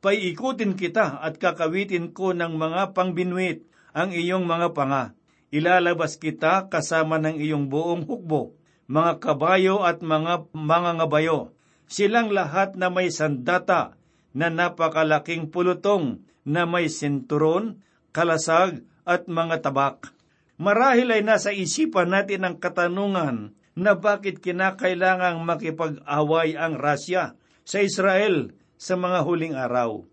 Paiikutin 0.00 0.72
kita 0.80 1.20
at 1.20 1.36
kakawitin 1.36 2.16
ko 2.16 2.32
ng 2.32 2.56
mga 2.56 2.96
pangbinwit 2.96 3.68
ang 3.92 4.16
iyong 4.16 4.48
mga 4.48 4.72
panga. 4.72 5.12
Ilalabas 5.52 6.16
kita 6.16 6.72
kasama 6.72 7.20
ng 7.20 7.36
iyong 7.36 7.68
buong 7.68 8.08
hukbo, 8.08 8.56
mga 8.88 9.20
kabayo 9.20 9.84
at 9.84 10.00
mga 10.00 10.48
mga 10.56 10.90
ngabayo. 10.96 11.52
Silang 11.84 12.32
lahat 12.32 12.80
na 12.80 12.88
may 12.88 13.12
sandata 13.12 13.92
na 14.32 14.48
napakalaking 14.48 15.52
pulutong 15.52 16.24
na 16.48 16.64
may 16.64 16.88
sinturon, 16.88 17.84
kalasag 18.16 18.88
at 19.04 19.28
mga 19.28 19.68
tabak 19.68 20.16
Marahil 20.60 21.08
ay 21.08 21.24
nasa 21.24 21.56
isipan 21.56 22.12
natin 22.12 22.44
ang 22.44 22.60
katanungan 22.60 23.56
na 23.72 23.96
bakit 23.96 24.44
kinakailangang 24.44 25.40
makipag-away 25.40 26.52
ang 26.52 26.76
Rasya 26.76 27.32
sa 27.64 27.78
Israel 27.80 28.52
sa 28.76 29.00
mga 29.00 29.24
huling 29.24 29.56
araw. 29.56 30.04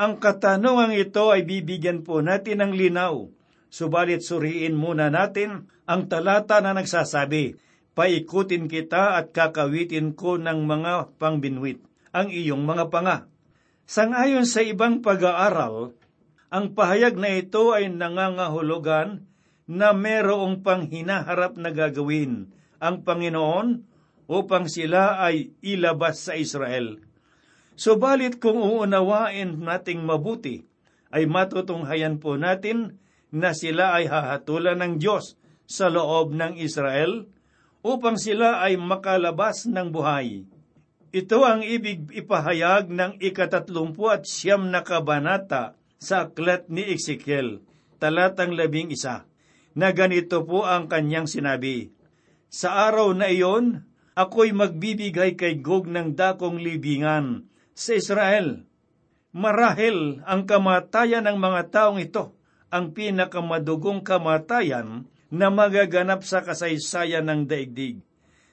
Ang 0.00 0.16
katanungan 0.16 0.96
ito 0.96 1.28
ay 1.28 1.44
bibigyan 1.44 2.00
po 2.00 2.24
natin 2.24 2.64
ng 2.64 2.72
linaw, 2.72 3.28
subalit 3.68 4.24
suriin 4.24 4.72
muna 4.72 5.12
natin 5.12 5.68
ang 5.84 6.08
talata 6.08 6.64
na 6.64 6.72
nagsasabi, 6.72 7.60
Paikutin 7.92 8.72
kita 8.72 9.20
at 9.20 9.36
kakawitin 9.36 10.16
ko 10.16 10.40
ng 10.40 10.64
mga 10.64 11.20
pangbinwit, 11.20 11.84
ang 12.16 12.32
iyong 12.32 12.64
mga 12.64 12.88
panga. 12.88 13.28
Sangayon 13.84 14.48
sa 14.48 14.64
ibang 14.64 15.04
pag-aaral, 15.04 15.92
ang 16.48 16.72
pahayag 16.72 17.20
na 17.20 17.36
ito 17.36 17.76
ay 17.76 17.92
nangangahulugan 17.92 19.28
na 19.70 19.94
merong 19.94 20.66
panghinaharap 20.66 21.54
na 21.54 21.70
gagawin 21.70 22.50
ang 22.82 23.06
Panginoon 23.06 23.86
upang 24.26 24.66
sila 24.66 25.22
ay 25.22 25.54
ilabas 25.62 26.26
sa 26.26 26.34
Israel. 26.34 26.98
Subalit 27.78 28.42
kung 28.42 28.58
uunawain 28.58 29.62
nating 29.62 30.02
mabuti, 30.02 30.66
ay 31.14 31.30
matutunghayan 31.30 32.18
po 32.18 32.34
natin 32.34 32.98
na 33.30 33.54
sila 33.54 33.94
ay 33.94 34.10
hahatulan 34.10 34.78
ng 34.78 34.94
Diyos 34.98 35.38
sa 35.70 35.86
loob 35.86 36.34
ng 36.34 36.58
Israel 36.58 37.30
upang 37.86 38.18
sila 38.18 38.62
ay 38.62 38.74
makalabas 38.74 39.70
ng 39.70 39.90
buhay. 39.90 40.46
Ito 41.10 41.42
ang 41.42 41.62
ibig 41.66 42.10
ipahayag 42.10 42.90
ng 42.90 43.18
ikatatlumpu 43.18 44.06
at 44.10 44.26
siyam 44.26 44.70
na 44.70 44.82
kabanata 44.86 45.74
sa 45.98 46.30
aklat 46.30 46.70
ni 46.70 46.86
Ezekiel, 46.86 47.62
talatang 47.98 48.54
labing 48.54 48.94
isa, 48.94 49.26
na 49.74 49.94
ganito 49.94 50.42
po 50.42 50.66
ang 50.66 50.90
kanyang 50.90 51.30
sinabi, 51.30 51.94
Sa 52.50 52.90
araw 52.90 53.14
na 53.14 53.30
iyon, 53.30 53.86
ako'y 54.18 54.50
magbibigay 54.50 55.38
kay 55.38 55.62
Gog 55.62 55.86
ng 55.86 56.18
dakong 56.18 56.58
libingan 56.58 57.46
sa 57.72 57.94
Israel. 57.94 58.66
Marahil 59.30 60.20
ang 60.26 60.42
kamatayan 60.44 61.30
ng 61.30 61.38
mga 61.38 61.60
taong 61.70 62.02
ito 62.02 62.34
ang 62.70 62.90
pinakamadugong 62.94 64.02
kamatayan 64.02 65.06
na 65.30 65.46
magaganap 65.50 66.26
sa 66.26 66.42
kasaysayan 66.42 67.26
ng 67.30 67.42
daigdig, 67.46 68.02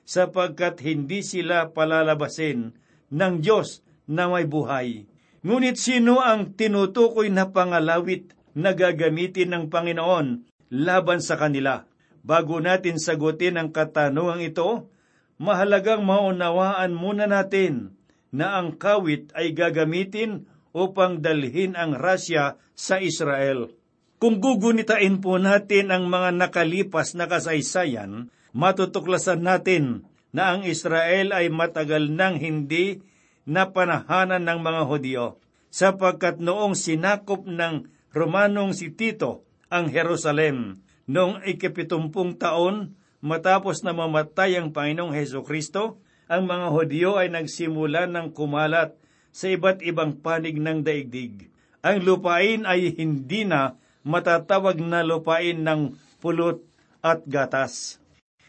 sapagkat 0.06 0.78
hindi 0.86 1.26
sila 1.26 1.74
palalabasin 1.74 2.78
ng 3.10 3.34
Diyos 3.42 3.82
na 4.06 4.30
may 4.30 4.46
buhay. 4.46 5.10
Ngunit 5.42 5.78
sino 5.82 6.22
ang 6.22 6.54
tinutukoy 6.54 7.34
na 7.34 7.50
pangalawit 7.50 8.34
na 8.58 8.74
gagamitin 8.74 9.54
ng 9.54 9.64
Panginoon 9.70 10.47
laban 10.74 11.24
sa 11.24 11.40
kanila? 11.40 11.88
Bago 12.28 12.60
natin 12.60 13.00
sagutin 13.00 13.56
ang 13.56 13.72
katanungang 13.72 14.44
ito, 14.44 14.92
mahalagang 15.40 16.04
maunawaan 16.04 16.92
muna 16.92 17.24
natin 17.24 17.96
na 18.36 18.60
ang 18.60 18.76
kawit 18.76 19.32
ay 19.32 19.56
gagamitin 19.56 20.44
upang 20.76 21.24
dalhin 21.24 21.74
ang 21.80 21.96
rasya 21.96 22.60
sa 22.76 23.00
Israel. 23.00 23.72
Kung 24.20 24.44
gugunitain 24.44 25.24
po 25.24 25.40
natin 25.40 25.94
ang 25.94 26.10
mga 26.12 26.36
nakalipas 26.36 27.16
na 27.16 27.30
kasaysayan, 27.30 28.34
matutuklasan 28.52 29.46
natin 29.46 30.04
na 30.36 30.58
ang 30.58 30.68
Israel 30.68 31.32
ay 31.32 31.48
matagal 31.48 32.12
nang 32.12 32.36
hindi 32.36 33.00
napanahanan 33.48 34.44
ng 34.44 34.60
mga 34.60 34.82
Hudyo, 34.84 35.26
sapagkat 35.72 36.44
noong 36.44 36.76
sinakop 36.76 37.48
ng 37.48 37.88
Romanong 38.12 38.76
si 38.76 38.92
Tito 38.92 39.47
ang 39.68 39.92
Jerusalem 39.92 40.80
noong 41.08 41.44
ikapitumpung 41.44 42.36
taon 42.40 42.96
matapos 43.24 43.84
na 43.84 43.96
mamatay 43.96 44.60
ang 44.60 44.72
Panginoong 44.72 45.16
Heso 45.16 45.44
Kristo, 45.44 46.00
ang 46.28 46.48
mga 46.48 46.68
Hudyo 46.72 47.10
ay 47.20 47.32
nagsimula 47.32 48.08
ng 48.12 48.36
kumalat 48.36 48.96
sa 49.32 49.48
iba't 49.48 49.80
ibang 49.84 50.20
panig 50.20 50.60
ng 50.60 50.84
daigdig. 50.84 51.48
Ang 51.84 52.04
lupain 52.04 52.68
ay 52.68 52.92
hindi 52.96 53.48
na 53.48 53.80
matatawag 54.04 54.80
na 54.84 55.04
lupain 55.04 55.56
ng 55.64 55.96
pulot 56.20 56.64
at 57.00 57.24
gatas. 57.28 58.02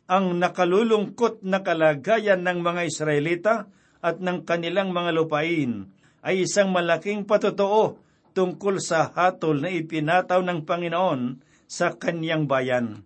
Ang 0.08 0.40
nakalulungkot 0.40 1.44
na 1.44 1.60
kalagayan 1.60 2.40
ng 2.42 2.64
mga 2.64 2.82
Israelita 2.88 3.54
at 4.00 4.18
ng 4.18 4.42
kanilang 4.48 4.90
mga 4.90 5.12
lupain 5.12 5.92
ay 6.24 6.48
isang 6.48 6.72
malaking 6.72 7.28
patotoo 7.28 8.00
tungkol 8.38 8.78
sa 8.78 9.10
hatol 9.10 9.58
na 9.58 9.74
ipinataw 9.74 10.38
ng 10.46 10.62
Panginoon 10.62 11.42
sa 11.66 11.98
kanyang 11.98 12.46
bayan. 12.46 13.02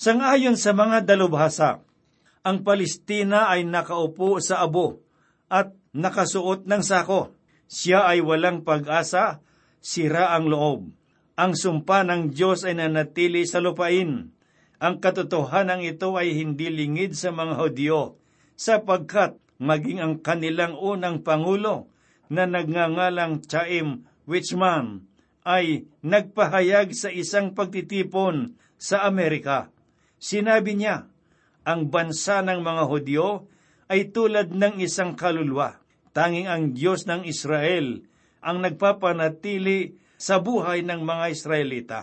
Sangayon 0.00 0.56
sa 0.56 0.72
mga 0.72 1.04
dalubhasa, 1.04 1.84
ang 2.40 2.64
Palestina 2.64 3.52
ay 3.52 3.68
nakaupo 3.68 4.40
sa 4.40 4.64
abo 4.64 5.04
at 5.52 5.76
nakasuot 5.92 6.64
ng 6.64 6.80
sako. 6.80 7.36
Siya 7.68 8.08
ay 8.08 8.24
walang 8.24 8.64
pag-asa, 8.64 9.44
sira 9.84 10.32
ang 10.32 10.48
loob 10.48 10.88
ang 11.32 11.56
sumpa 11.56 12.04
ng 12.04 12.30
Diyos 12.32 12.68
ay 12.68 12.76
nanatili 12.76 13.48
sa 13.48 13.58
lupain. 13.58 14.30
Ang 14.82 14.94
katotohanan 14.98 15.80
ito 15.80 16.14
ay 16.18 16.36
hindi 16.36 16.68
lingid 16.68 17.16
sa 17.16 17.32
mga 17.32 17.56
Hudyo, 17.56 18.20
sapagkat 18.58 19.38
maging 19.62 20.02
ang 20.02 20.14
kanilang 20.20 20.76
unang 20.76 21.22
pangulo 21.22 21.88
na 22.28 22.44
nagngangalang 22.44 23.42
Chaim 23.46 24.04
Wichman 24.26 25.06
ay 25.42 25.90
nagpahayag 26.06 26.94
sa 26.94 27.10
isang 27.10 27.54
pagtitipon 27.54 28.54
sa 28.78 29.06
Amerika. 29.06 29.70
Sinabi 30.22 30.78
niya, 30.78 31.10
ang 31.62 31.90
bansa 31.90 32.42
ng 32.42 32.62
mga 32.62 32.82
Hudyo 32.86 33.46
ay 33.90 34.10
tulad 34.14 34.54
ng 34.54 34.82
isang 34.82 35.18
kaluluwa. 35.18 35.78
Tanging 36.14 36.46
ang 36.46 36.74
Diyos 36.74 37.06
ng 37.06 37.26
Israel 37.26 38.02
ang 38.42 38.62
nagpapanatili 38.62 39.94
sa 40.18 40.42
buhay 40.42 40.82
ng 40.82 41.02
mga 41.02 41.24
Israelita. 41.30 42.00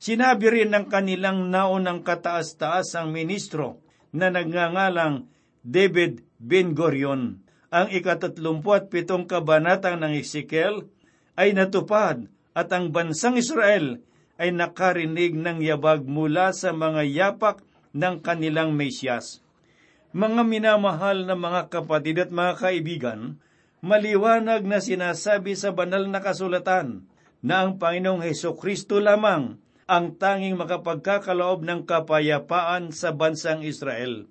Sinabi 0.00 0.52
rin 0.52 0.70
ng 0.72 0.88
kanilang 0.88 1.48
naunang 1.48 2.04
kataas-taas 2.04 2.92
ministro 3.08 3.80
na 4.12 4.28
nagngangalang 4.28 5.28
David 5.64 6.24
Ben 6.36 6.76
Gurion. 6.76 7.40
Ang 7.72 7.88
ikatatlumput 7.88 8.92
pitong 8.92 9.24
kabanata 9.24 9.96
ng 9.96 10.12
Ezekiel 10.20 10.92
ay 11.34 11.54
natupad 11.54 12.30
at 12.54 12.68
ang 12.70 12.94
bansang 12.94 13.38
Israel 13.38 13.98
ay 14.38 14.50
nakarinig 14.50 15.34
ng 15.34 15.62
yabag 15.62 16.06
mula 16.06 16.50
sa 16.50 16.74
mga 16.74 17.02
yapak 17.06 17.62
ng 17.94 18.18
kanilang 18.22 18.74
Mesyas. 18.74 19.42
Mga 20.14 20.42
minamahal 20.46 21.26
na 21.26 21.34
mga 21.34 21.70
kapatid 21.70 22.22
at 22.22 22.30
mga 22.30 22.54
kaibigan, 22.58 23.20
maliwanag 23.82 24.62
na 24.62 24.78
sinasabi 24.78 25.58
sa 25.58 25.74
banal 25.74 26.06
na 26.06 26.22
kasulatan 26.22 27.06
na 27.42 27.66
ang 27.66 27.78
Panginoong 27.78 28.22
Heso 28.22 28.54
Kristo 28.54 29.02
lamang 29.02 29.58
ang 29.84 30.16
tanging 30.16 30.56
makapagkakaloob 30.56 31.66
ng 31.66 31.84
kapayapaan 31.84 32.94
sa 32.94 33.12
bansang 33.12 33.60
Israel. 33.66 34.24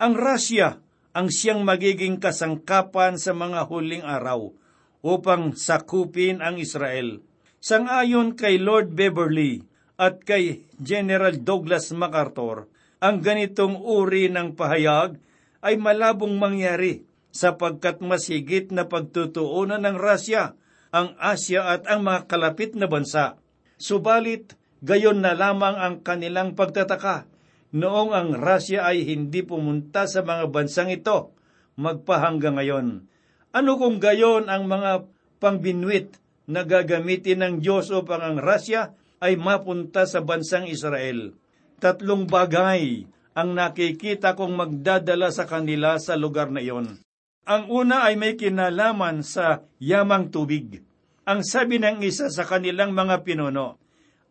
Ang 0.00 0.18
Rasya 0.18 0.80
ang 1.12 1.28
siyang 1.28 1.62
magiging 1.62 2.16
kasangkapan 2.16 3.20
sa 3.20 3.36
mga 3.36 3.68
huling 3.68 4.02
araw 4.02 4.56
upang 5.02 5.58
sakupin 5.58 6.38
ang 6.40 6.56
Israel. 6.56 7.20
Sangayon 7.62 8.34
kay 8.34 8.58
Lord 8.58 8.94
Beverly 8.94 9.62
at 9.98 10.22
kay 10.22 10.66
General 10.78 11.34
Douglas 11.34 11.94
MacArthur, 11.94 12.66
ang 13.02 13.22
ganitong 13.22 13.78
uri 13.82 14.30
ng 14.30 14.54
pahayag 14.54 15.18
ay 15.62 15.78
malabong 15.78 16.38
mangyari 16.38 17.06
sapagkat 17.34 18.02
masigit 18.02 18.70
na 18.70 18.86
pagtutuunan 18.86 19.82
ng 19.82 19.98
Rasya 19.98 20.54
ang 20.92 21.16
Asya 21.16 21.60
at 21.78 21.82
ang 21.88 22.04
mga 22.04 22.28
kalapit 22.28 22.76
na 22.76 22.86
bansa. 22.86 23.40
Subalit, 23.80 24.54
gayon 24.84 25.24
na 25.24 25.32
lamang 25.32 25.74
ang 25.74 25.94
kanilang 26.04 26.52
pagtataka 26.52 27.26
noong 27.72 28.12
ang 28.12 28.30
Russia 28.36 28.84
ay 28.84 29.08
hindi 29.08 29.40
pumunta 29.40 30.04
sa 30.04 30.20
mga 30.20 30.52
bansang 30.52 30.92
ito 30.92 31.32
magpahanggang 31.80 32.60
ngayon. 32.60 33.08
Ano 33.52 33.76
kung 33.76 34.00
gayon 34.00 34.48
ang 34.48 34.64
mga 34.64 35.04
pangbinwit 35.36 36.16
na 36.48 36.64
gagamitin 36.64 37.44
ng 37.44 37.54
Diyos 37.60 37.92
upang 37.92 38.24
ang 38.24 38.40
Russia 38.40 38.96
ay 39.20 39.36
mapunta 39.36 40.08
sa 40.08 40.24
bansang 40.24 40.64
Israel? 40.64 41.36
Tatlong 41.76 42.24
bagay 42.24 43.04
ang 43.36 43.52
nakikita 43.52 44.32
kong 44.32 44.56
magdadala 44.56 45.28
sa 45.28 45.44
kanila 45.44 46.00
sa 46.00 46.16
lugar 46.16 46.48
na 46.48 46.64
iyon. 46.64 46.96
Ang 47.44 47.64
una 47.68 48.08
ay 48.08 48.16
may 48.16 48.40
kinalaman 48.40 49.20
sa 49.20 49.68
yamang 49.76 50.32
tubig. 50.32 50.80
Ang 51.28 51.44
sabi 51.44 51.76
ng 51.76 52.00
isa 52.00 52.32
sa 52.32 52.48
kanilang 52.48 52.96
mga 52.96 53.20
pinuno, 53.20 53.76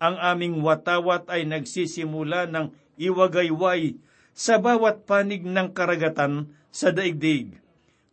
ang 0.02 0.18
aming 0.18 0.66
watawat 0.66 1.30
ay 1.30 1.46
nagsisimula 1.46 2.50
ng 2.50 2.74
iwagayway 2.98 4.02
sa 4.34 4.58
bawat 4.58 5.06
panig 5.06 5.46
ng 5.46 5.78
karagatan 5.78 6.50
sa 6.74 6.90
daigdig. 6.90 7.62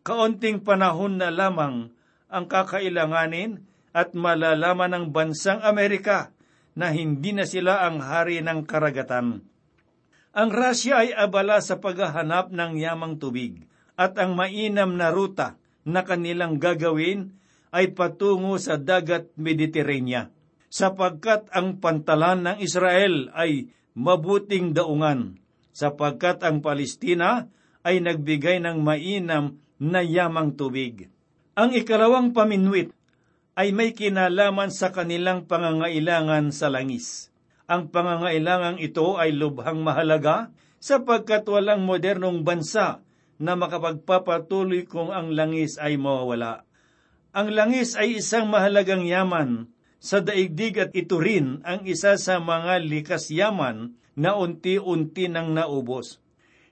Kaunting 0.08 0.64
panahon 0.64 1.20
na 1.20 1.28
lamang 1.28 1.92
ang 2.32 2.44
kakailanganin 2.48 3.60
at 3.92 4.16
malalaman 4.16 4.96
ng 4.96 5.06
bansang 5.12 5.60
Amerika 5.60 6.32
na 6.72 6.88
hindi 6.88 7.36
na 7.36 7.44
sila 7.44 7.84
ang 7.84 8.00
hari 8.00 8.40
ng 8.40 8.64
karagatan. 8.64 9.44
Ang 10.32 10.48
Russia 10.48 11.04
ay 11.04 11.12
abala 11.12 11.60
sa 11.60 11.76
paghahanap 11.76 12.48
ng 12.48 12.80
yamang 12.80 13.20
tubig 13.20 13.68
at 14.00 14.16
ang 14.16 14.32
mainam 14.32 14.96
na 14.96 15.12
ruta 15.12 15.60
na 15.84 16.00
kanilang 16.00 16.56
gagawin 16.56 17.36
ay 17.68 17.92
patungo 17.92 18.56
sa 18.56 18.80
dagat 18.80 19.28
Mediterranean, 19.36 20.32
sapagkat 20.72 21.52
ang 21.52 21.84
pantalan 21.84 22.48
ng 22.48 22.56
Israel 22.64 23.28
ay 23.36 23.68
mabuting 23.92 24.72
daungan, 24.72 25.36
sapagkat 25.76 26.40
ang 26.48 26.64
Palestina 26.64 27.44
ay 27.84 28.00
nagbigay 28.00 28.56
ng 28.64 28.80
mainam 28.80 29.60
na 29.78 30.02
yamang 30.02 30.54
tubig. 30.58 31.10
Ang 31.58 31.74
ikalawang 31.74 32.34
paminwit 32.34 32.94
ay 33.58 33.74
may 33.74 33.90
kinalaman 33.90 34.70
sa 34.70 34.94
kanilang 34.94 35.46
pangangailangan 35.50 36.54
sa 36.54 36.70
langis. 36.70 37.34
Ang 37.66 37.90
pangangailangang 37.90 38.78
ito 38.78 39.18
ay 39.18 39.34
lubhang 39.34 39.82
mahalaga 39.82 40.54
sapagkat 40.78 41.42
walang 41.50 41.82
modernong 41.82 42.46
bansa 42.46 43.02
na 43.38 43.54
makapagpapatuloy 43.58 44.86
kung 44.86 45.10
ang 45.10 45.34
langis 45.34 45.78
ay 45.78 45.98
mawawala. 45.98 46.62
Ang 47.34 47.54
langis 47.54 47.94
ay 47.94 48.18
isang 48.18 48.50
mahalagang 48.50 49.06
yaman 49.06 49.70
sa 49.98 50.22
daigdig 50.22 50.78
at 50.78 50.90
ito 50.94 51.18
rin 51.18 51.62
ang 51.66 51.82
isa 51.86 52.14
sa 52.14 52.38
mga 52.38 52.82
likas 52.82 53.30
yaman 53.34 53.98
na 54.18 54.34
unti-unti 54.34 55.30
nang 55.30 55.54
naubos. 55.54 56.22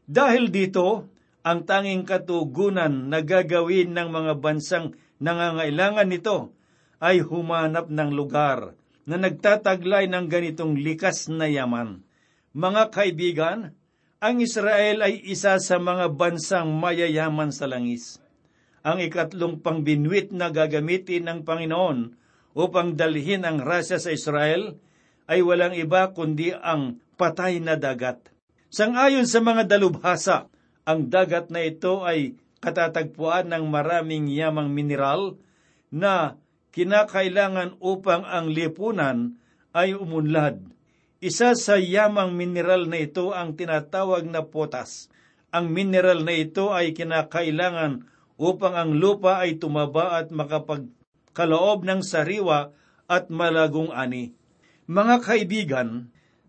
Dahil 0.06 0.50
dito, 0.50 1.10
ang 1.46 1.62
tanging 1.62 2.02
katugunan 2.02 3.06
na 3.06 3.22
gagawin 3.22 3.94
ng 3.94 4.10
mga 4.10 4.32
bansang 4.42 4.98
nangangailangan 5.22 6.10
nito 6.10 6.50
ay 6.98 7.22
humanap 7.22 7.86
ng 7.86 8.10
lugar 8.10 8.74
na 9.06 9.14
nagtataglay 9.14 10.10
ng 10.10 10.26
ganitong 10.26 10.74
likas 10.74 11.30
na 11.30 11.46
yaman. 11.46 12.02
Mga 12.50 12.82
kaibigan, 12.90 13.78
ang 14.18 14.42
Israel 14.42 15.06
ay 15.06 15.22
isa 15.22 15.54
sa 15.62 15.78
mga 15.78 16.18
bansang 16.18 16.66
mayayaman 16.74 17.54
sa 17.54 17.70
langis. 17.70 18.18
Ang 18.82 19.06
ikatlong 19.06 19.62
pangbinwit 19.62 20.34
na 20.34 20.50
gagamitin 20.50 21.30
ng 21.30 21.40
Panginoon 21.46 21.98
upang 22.58 22.98
dalhin 22.98 23.46
ang 23.46 23.62
rasya 23.62 24.02
sa 24.02 24.10
Israel 24.10 24.74
ay 25.30 25.46
walang 25.46 25.78
iba 25.78 26.10
kundi 26.10 26.50
ang 26.50 26.98
patay 27.14 27.62
na 27.62 27.78
dagat. 27.78 28.18
Sangayon 28.66 29.30
sa 29.30 29.38
mga 29.38 29.70
dalubhasa, 29.70 30.50
ang 30.86 31.10
dagat 31.10 31.50
na 31.50 31.66
ito 31.66 32.06
ay 32.06 32.38
katatagpuan 32.62 33.50
ng 33.50 33.66
maraming 33.68 34.30
yamang 34.30 34.72
mineral 34.72 35.36
na 35.92 36.38
kinakailangan 36.70 37.76
upang 37.82 38.22
ang 38.24 38.48
lipunan 38.48 39.36
ay 39.74 39.92
umunlad 39.92 40.62
isa 41.16 41.56
sa 41.56 41.80
yamang 41.80 42.36
mineral 42.36 42.92
na 42.92 43.00
ito 43.00 43.32
ang 43.32 43.56
tinatawag 43.56 44.28
na 44.28 44.44
potas. 44.44 45.08
Ang 45.48 45.72
mineral 45.72 46.28
na 46.28 46.36
ito 46.36 46.76
ay 46.76 46.92
kinakailangan 46.92 48.04
upang 48.36 48.76
ang 48.76 48.92
lupa 48.92 49.40
ay 49.40 49.56
tumaba 49.56 50.20
at 50.20 50.28
makapagkaloob 50.28 51.88
ng 51.88 52.04
sariwa 52.04 52.76
at 53.08 53.32
malagong 53.32 53.96
ani. 53.96 54.36
Mga 54.84 55.16
kaibigan, 55.24 55.88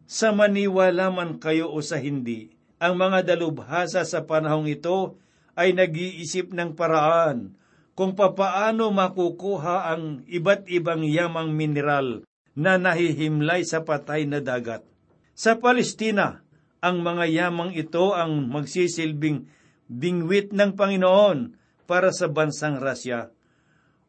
sa 0.04 0.36
maniwala 0.36 1.15
man 1.15 1.39
kayo 1.39 1.71
o 1.71 1.80
sa 1.80 1.95
hindi, 2.04 2.52
ang 2.78 2.94
mga 2.98 3.26
dalubhasa 3.34 4.06
sa 4.06 4.26
panahong 4.26 4.70
ito 4.70 5.18
ay 5.58 5.74
nag-iisip 5.74 6.54
ng 6.54 6.78
paraan 6.78 7.58
kung 7.98 8.13
papaano 8.13 8.94
makukuha 8.94 9.90
ang 9.90 10.22
iba't 10.30 10.70
ibang 10.70 11.02
yamang 11.02 11.58
mineral 11.58 12.22
na 12.54 12.78
nahihimlay 12.78 13.66
sa 13.66 13.82
patay 13.82 14.30
na 14.30 14.38
dagat. 14.38 14.86
Sa 15.34 15.58
Palestina, 15.58 16.46
ang 16.78 17.02
mga 17.02 17.26
yamang 17.26 17.74
ito 17.74 18.13
ang 18.13 18.50
magsisilbing 18.54 19.50
bingwit 19.90 20.54
ng 20.54 20.78
Panginoon 20.78 21.58
para 21.90 22.13
sa 22.13 22.30
bansang 22.30 22.78
Rasya 22.78 23.34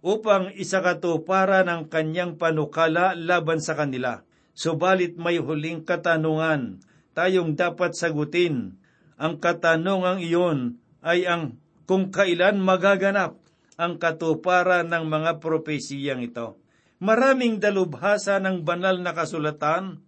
upang 0.05 0.53
isakatupara 0.53 1.65
ng 1.65 1.89
kanyang 1.89 2.37
panukala 2.37 3.17
laban 3.17 3.59
sa 3.59 3.73
kanila. 3.73 4.23
Subalit 4.53 5.17
may 5.17 5.39
huling 5.39 5.87
katanungan 5.87 6.83
tayong 7.19 7.59
dapat 7.59 7.99
sagutin. 7.99 8.79
Ang 9.19 9.43
katanungang 9.43 10.23
iyon 10.23 10.79
ay 11.03 11.27
ang 11.27 11.59
kung 11.91 12.15
kailan 12.15 12.63
magaganap 12.63 13.35
ang 13.75 13.99
katuparan 13.99 14.87
ng 14.87 15.11
mga 15.11 15.43
propesiyang 15.43 16.23
ito. 16.23 16.55
Maraming 17.03 17.59
dalubhasa 17.59 18.39
ng 18.39 18.63
banal 18.63 19.03
na 19.03 19.11
kasulatan 19.19 19.99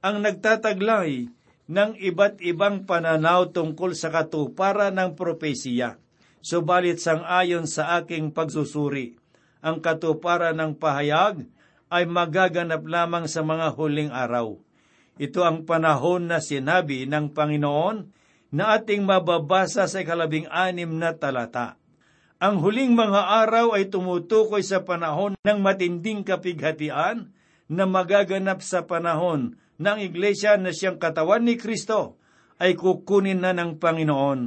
ang 0.00 0.16
nagtataglay 0.24 1.28
ng 1.68 1.90
iba't 2.00 2.40
ibang 2.40 2.88
pananaw 2.88 3.52
tungkol 3.52 3.92
sa 3.92 4.08
katuparan 4.08 4.96
ng 4.96 5.16
propesiya. 5.16 6.00
Subalit 6.44 7.00
sang 7.00 7.24
ayon 7.24 7.64
sa 7.68 8.00
aking 8.00 8.32
pagsusuri, 8.32 9.16
ang 9.64 9.80
katuparan 9.80 10.56
ng 10.56 10.76
pahayag 10.76 11.44
ay 11.88 12.04
magaganap 12.04 12.84
lamang 12.84 13.24
sa 13.28 13.40
mga 13.40 13.72
huling 13.72 14.12
araw. 14.12 14.63
Ito 15.14 15.46
ang 15.46 15.62
panahon 15.62 16.26
na 16.26 16.42
sinabi 16.42 17.06
ng 17.06 17.30
Panginoon 17.30 17.96
na 18.54 18.74
ating 18.78 19.06
mababasa 19.06 19.86
sa 19.86 19.98
ikalabing 20.02 20.50
anim 20.50 20.90
na 20.98 21.14
talata. 21.14 21.78
Ang 22.42 22.58
huling 22.58 22.98
mga 22.98 23.46
araw 23.46 23.78
ay 23.78 23.90
tumutukoy 23.90 24.66
sa 24.66 24.82
panahon 24.82 25.38
ng 25.38 25.58
matinding 25.62 26.26
kapighatian 26.26 27.30
na 27.70 27.84
magaganap 27.86 28.60
sa 28.60 28.84
panahon 28.84 29.54
ng 29.78 29.98
iglesia 30.02 30.58
na 30.58 30.74
siyang 30.74 30.98
katawan 30.98 31.46
ni 31.46 31.58
Kristo 31.58 32.18
ay 32.58 32.74
kukunin 32.74 33.42
na 33.42 33.54
ng 33.54 33.78
Panginoon. 33.78 34.40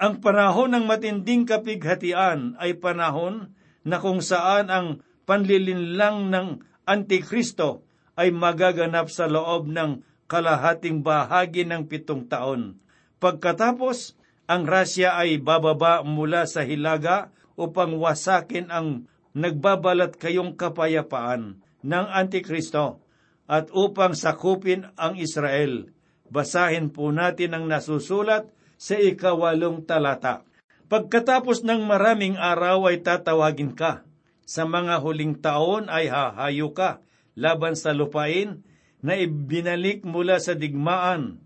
Ang 0.00 0.14
panahon 0.22 0.74
ng 0.74 0.84
matinding 0.86 1.46
kapighatian 1.46 2.58
ay 2.58 2.78
panahon 2.78 3.54
na 3.86 4.02
kung 4.02 4.22
saan 4.22 4.70
ang 4.70 4.86
panlilinlang 5.26 6.30
ng 6.34 6.46
Antikristo 6.86 7.86
ay 8.20 8.28
magaganap 8.36 9.08
sa 9.08 9.24
loob 9.24 9.72
ng 9.72 10.04
kalahating 10.28 11.00
bahagi 11.00 11.64
ng 11.64 11.88
pitong 11.88 12.28
taon. 12.28 12.76
Pagkatapos, 13.16 14.12
ang 14.44 14.68
Rasya 14.68 15.16
ay 15.16 15.40
bababa 15.40 16.04
mula 16.04 16.44
sa 16.44 16.60
hilaga 16.60 17.32
upang 17.56 17.96
wasakin 17.96 18.68
ang 18.68 19.08
nagbabalat 19.32 20.20
kayong 20.20 20.52
kapayapaan 20.52 21.64
ng 21.80 22.06
Antikristo 22.12 23.00
at 23.48 23.72
upang 23.72 24.12
sakupin 24.12 24.92
ang 25.00 25.16
Israel. 25.16 25.88
Basahin 26.28 26.92
po 26.92 27.08
natin 27.10 27.56
ang 27.56 27.64
nasusulat 27.66 28.46
sa 28.76 28.94
ikawalong 29.00 29.82
talata. 29.88 30.46
Pagkatapos 30.86 31.64
ng 31.64 31.88
maraming 31.88 32.36
araw 32.36 32.90
ay 32.90 33.02
tatawagin 33.02 33.74
ka. 33.74 34.06
Sa 34.46 34.66
mga 34.66 34.98
huling 34.98 35.38
taon 35.38 35.86
ay 35.86 36.10
hahayo 36.10 36.74
ka 36.74 36.98
laban 37.36 37.74
sa 37.78 37.94
lupain 37.94 38.62
na 39.00 39.16
ibinalik 39.16 40.04
mula 40.06 40.38
sa 40.38 40.54
digmaan 40.54 41.40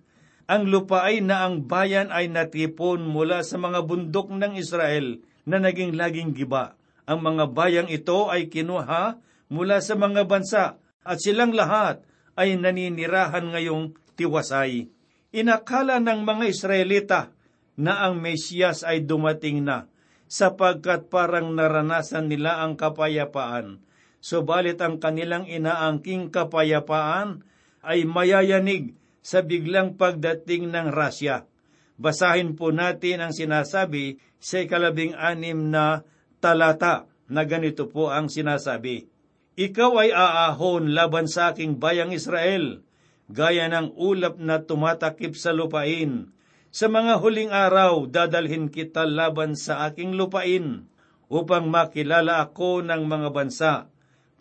ang 0.45 0.69
lupain 0.69 1.25
na 1.25 1.49
ang 1.49 1.65
bayan 1.65 2.13
ay 2.13 2.29
natipon 2.29 3.01
mula 3.01 3.41
sa 3.41 3.57
mga 3.57 3.81
bundok 3.81 4.29
ng 4.29 4.61
Israel 4.61 5.25
na 5.49 5.57
naging 5.57 5.97
laging 5.97 6.37
giba. 6.37 6.77
Ang 7.09 7.25
mga 7.25 7.45
bayang 7.53 7.89
ito 7.89 8.29
ay 8.29 8.53
kinuha 8.53 9.17
mula 9.49 9.81
sa 9.81 9.97
mga 9.97 10.29
bansa 10.29 10.65
at 11.01 11.17
silang 11.21 11.57
lahat 11.57 12.05
ay 12.37 12.61
naninirahan 12.61 13.57
ngayong 13.57 13.97
tiwasay. 14.21 14.93
Inakala 15.33 15.97
ng 16.05 16.21
mga 16.29 16.45
Israelita 16.45 17.21
na 17.81 18.05
ang 18.05 18.21
Mesiyas 18.21 18.85
ay 18.85 19.01
dumating 19.01 19.65
na 19.65 19.89
sapagkat 20.29 21.09
parang 21.09 21.57
naranasan 21.57 22.29
nila 22.29 22.61
ang 22.61 22.77
kapayapaan. 22.77 23.81
Subalit 24.25 24.81
ang 24.81 24.97
kanilang 24.97 25.45
inaangking 25.45 26.33
kapayapaan 26.33 27.45
ay 27.85 28.09
mayayanig 28.09 28.97
sa 29.21 29.45
biglang 29.45 30.01
pagdating 30.01 30.73
ng 30.73 30.89
Rasya. 30.89 31.45
Basahin 32.01 32.57
po 32.57 32.73
natin 32.73 33.21
ang 33.21 33.37
sinasabi 33.37 34.17
sa 34.41 34.65
ikalabing 34.65 35.13
anim 35.13 35.69
na 35.69 36.09
talata 36.41 37.05
na 37.29 37.45
ganito 37.45 37.85
po 37.85 38.09
ang 38.09 38.33
sinasabi. 38.33 39.13
Ikaw 39.61 39.93
ay 40.01 40.11
aahon 40.17 40.97
laban 40.97 41.29
sa 41.29 41.53
aking 41.53 41.77
bayang 41.77 42.17
Israel, 42.17 42.81
gaya 43.29 43.69
ng 43.69 43.93
ulap 43.93 44.41
na 44.41 44.65
tumatakip 44.65 45.37
sa 45.37 45.53
lupain. 45.53 46.33
Sa 46.73 46.89
mga 46.89 47.21
huling 47.21 47.53
araw, 47.53 48.09
dadalhin 48.09 48.73
kita 48.73 49.05
laban 49.05 49.53
sa 49.53 49.85
aking 49.85 50.17
lupain, 50.17 50.89
upang 51.29 51.69
makilala 51.69 52.41
ako 52.41 52.81
ng 52.81 53.05
mga 53.05 53.29
bansa. 53.29 53.94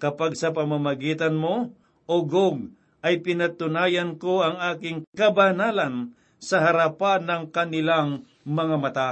Kapag 0.04 0.36
sa 0.36 0.52
pamamagitan 0.52 1.32
mo, 1.32 1.72
O 2.12 2.28
Gog, 2.28 2.76
ay 3.00 3.24
pinatunayan 3.24 4.20
ko 4.20 4.44
ang 4.44 4.60
aking 4.76 5.08
kabanalan 5.16 6.12
sa 6.44 6.60
harapan 6.60 7.24
ng 7.24 7.44
kanilang 7.56 8.28
mga 8.44 8.76
mata. 8.76 9.12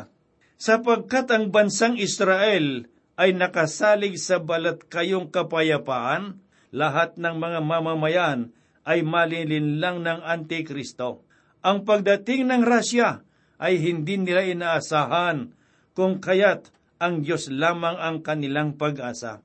Sapagkat 0.59 1.31
ang 1.31 1.47
bansang 1.47 1.95
Israel 1.95 2.91
ay 3.15 3.31
nakasalig 3.31 4.19
sa 4.19 4.43
balat 4.43 4.83
kayong 4.91 5.31
kapayapaan, 5.31 6.43
lahat 6.75 7.15
ng 7.15 7.39
mga 7.39 7.59
mamamayan 7.63 8.51
ay 8.83 8.99
malilinlang 8.99 10.03
ng 10.03 10.19
Antikristo. 10.27 11.23
Ang 11.63 11.87
pagdating 11.87 12.51
ng 12.51 12.67
Rasya 12.67 13.23
ay 13.63 13.79
hindi 13.79 14.19
nila 14.19 14.43
inaasahan 14.43 15.55
kung 15.95 16.19
kaya't 16.19 16.67
ang 16.99 17.23
Diyos 17.23 17.47
lamang 17.47 17.95
ang 17.95 18.19
kanilang 18.19 18.75
pag-asa. 18.75 19.39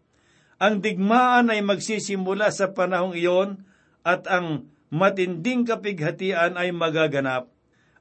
Ang 0.57 0.81
digmaan 0.81 1.53
ay 1.53 1.61
magsisimula 1.61 2.49
sa 2.49 2.73
panahong 2.73 3.12
iyon 3.12 3.61
at 4.01 4.25
ang 4.25 4.73
matinding 4.88 5.69
kapighatian 5.69 6.57
ay 6.57 6.73
magaganap. 6.73 7.53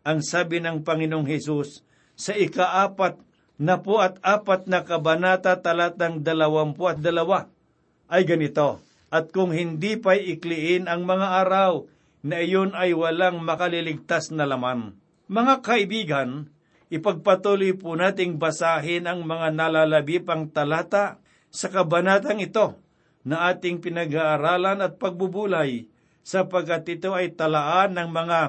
Ang 0.07 0.23
sabi 0.23 0.63
ng 0.63 0.87
Panginoong 0.87 1.27
Hesus 1.27 1.83
sa 2.15 2.31
ikaapat 2.31 3.19
na 3.59 3.83
po 3.83 3.99
at 3.99 4.19
apat 4.23 4.71
na 4.71 4.87
kabanata 4.87 5.59
talatang 5.59 6.23
dalawampu 6.23 6.87
at 6.87 6.99
dalawa. 7.03 7.51
ay 8.07 8.23
ganito, 8.23 8.79
At 9.09 9.33
kung 9.33 9.51
hindi 9.51 9.97
pa 9.99 10.15
ikliin 10.15 10.87
ang 10.87 11.07
mga 11.07 11.43
araw, 11.43 11.89
na 12.25 12.41
iyon 12.41 12.73
ay 12.73 12.95
walang 12.97 13.41
makaliligtas 13.41 14.33
na 14.33 14.49
laman. 14.49 14.97
Mga 15.29 15.53
kaibigan, 15.61 16.29
ipagpatuloy 16.89 17.77
po 17.77 17.93
nating 17.93 18.41
basahin 18.41 19.05
ang 19.05 19.25
mga 19.25 19.53
nalalabipang 19.53 20.49
talata 20.49 21.21
sa 21.55 21.71
kabanatang 21.71 22.43
ito 22.43 22.75
na 23.23 23.47
ating 23.49 23.79
pinag-aaralan 23.79 24.83
at 24.83 24.99
pagbubulay 24.99 25.87
sapagkat 26.21 26.99
ito 26.99 27.15
ay 27.15 27.31
talaan 27.31 27.95
ng 27.95 28.09
mga 28.11 28.39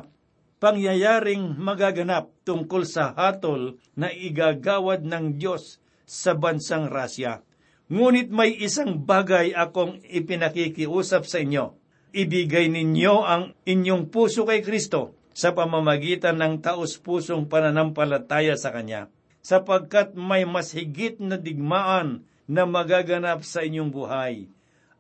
pangyayaring 0.58 1.54
magaganap 1.54 2.34
tungkol 2.42 2.82
sa 2.82 3.14
hatol 3.14 3.78
na 3.94 4.10
igagawad 4.10 5.06
ng 5.06 5.38
Diyos 5.38 5.78
sa 6.02 6.34
bansang 6.34 6.90
Rasya. 6.90 7.46
Ngunit 7.86 8.34
may 8.34 8.50
isang 8.58 9.06
bagay 9.06 9.54
akong 9.54 10.02
ipinakikiusap 10.02 11.22
sa 11.22 11.38
inyo 11.38 11.86
ibigay 12.16 12.72
ninyo 12.72 13.14
ang 13.28 13.52
inyong 13.68 14.08
puso 14.08 14.48
kay 14.48 14.64
Kristo 14.64 15.12
sa 15.36 15.52
pamamagitan 15.52 16.40
ng 16.40 16.64
taos-pusong 16.64 17.44
pananampalataya 17.44 18.56
sa 18.56 18.72
Kanya, 18.72 19.12
sapagkat 19.44 20.16
may 20.16 20.48
mas 20.48 20.72
higit 20.72 21.20
na 21.20 21.36
digmaan 21.36 22.24
na 22.46 22.64
magaganap 22.64 23.42
sa 23.42 23.62
inyong 23.62 23.90
buhay. 23.90 24.46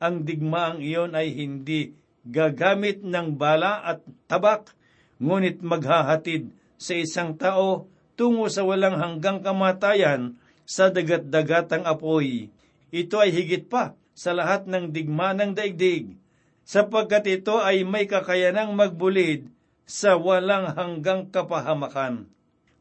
Ang 0.02 0.26
digmaang 0.26 0.82
iyon 0.82 1.16
ay 1.16 1.32
hindi 1.32 1.96
gagamit 2.26 3.00
ng 3.06 3.38
bala 3.38 3.80
at 3.80 4.02
tabak, 4.26 4.74
ngunit 5.22 5.62
maghahatid 5.62 6.52
sa 6.76 6.92
isang 6.92 7.38
tao 7.38 7.88
tungo 8.18 8.50
sa 8.52 8.66
walang 8.66 9.00
hanggang 9.00 9.40
kamatayan 9.40 10.36
sa 10.66 10.92
dagat-dagatang 10.92 11.86
apoy. 11.86 12.52
Ito 12.92 13.22
ay 13.22 13.30
higit 13.32 13.70
pa 13.70 13.96
sa 14.12 14.34
lahat 14.36 14.68
ng 14.68 14.92
digma 14.92 15.32
ng 15.32 15.54
daigdig 15.56 16.18
sapagkat 16.66 17.24
ito 17.30 17.62
ay 17.62 17.86
may 17.86 18.10
kakayanang 18.10 18.74
magbulid 18.74 19.46
sa 19.86 20.18
walang 20.18 20.74
hanggang 20.74 21.30
kapahamakan. 21.30 22.26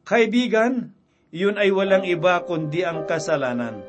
Kaibigan, 0.02 0.90
yun 1.30 1.54
ay 1.54 1.70
walang 1.70 2.02
iba 2.02 2.42
kundi 2.42 2.82
ang 2.82 3.06
kasalanan. 3.06 3.86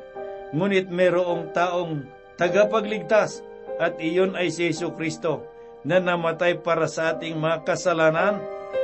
Ngunit 0.54 0.88
merong 0.88 1.52
taong 1.52 2.08
tagapagligtas 2.40 3.44
at 3.76 4.00
iyon 4.00 4.34
ay 4.34 4.48
si 4.48 4.68
Yesu 4.68 4.92
Kristo 4.96 5.44
na 5.84 6.02
namatay 6.02 6.58
para 6.58 6.90
sa 6.90 7.14
ating 7.14 7.38
mga 7.38 7.68
kasalanan 7.68 8.40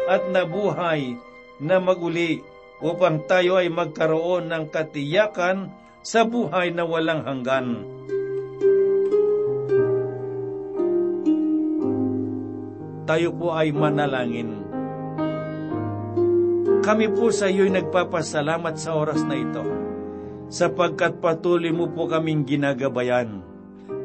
at 0.07 0.23
nabuhay 0.31 1.17
na 1.59 1.81
maguli 1.81 2.45
upang 2.85 3.25
tayo 3.25 3.57
ay 3.57 3.73
magkaroon 3.73 4.53
ng 4.53 4.65
katiyakan 4.69 5.73
sa 6.05 6.29
buhay 6.29 6.71
na 6.71 6.85
walang 6.85 7.25
hanggan. 7.25 7.69
tayo 13.05 13.37
po 13.37 13.53
ay 13.53 13.71
manalangin. 13.71 14.65
Kami 16.85 17.07
po 17.17 17.33
sa 17.33 17.49
iyo'y 17.49 17.73
nagpapasalamat 17.73 18.75
sa 18.77 18.97
oras 18.97 19.25
na 19.25 19.37
ito, 19.41 19.65
sapagkat 20.55 21.19
patuloy 21.19 21.75
mo 21.75 21.91
po 21.91 22.07
kaming 22.07 22.47
ginagabayan. 22.47 23.43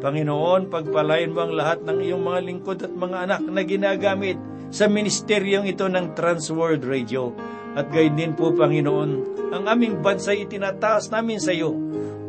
Panginoon, 0.01 0.73
pagpalain 0.73 1.29
mo 1.29 1.45
ang 1.45 1.53
lahat 1.53 1.85
ng 1.85 2.01
iyong 2.01 2.23
mga 2.25 2.39
lingkod 2.41 2.79
at 2.81 2.93
mga 2.95 3.17
anak 3.29 3.41
na 3.45 3.61
ginagamit 3.61 4.37
sa 4.73 4.89
ministeryong 4.89 5.69
ito 5.69 5.85
ng 5.85 6.17
Transworld 6.17 6.81
Radio. 6.89 7.37
At 7.77 7.93
gayon 7.93 8.17
din 8.17 8.33
po, 8.33 8.49
Panginoon, 8.49 9.11
ang 9.53 9.63
aming 9.69 10.01
bansa'y 10.01 10.49
itinataas 10.49 11.13
namin 11.13 11.37
sa 11.37 11.53
iyo. 11.53 11.77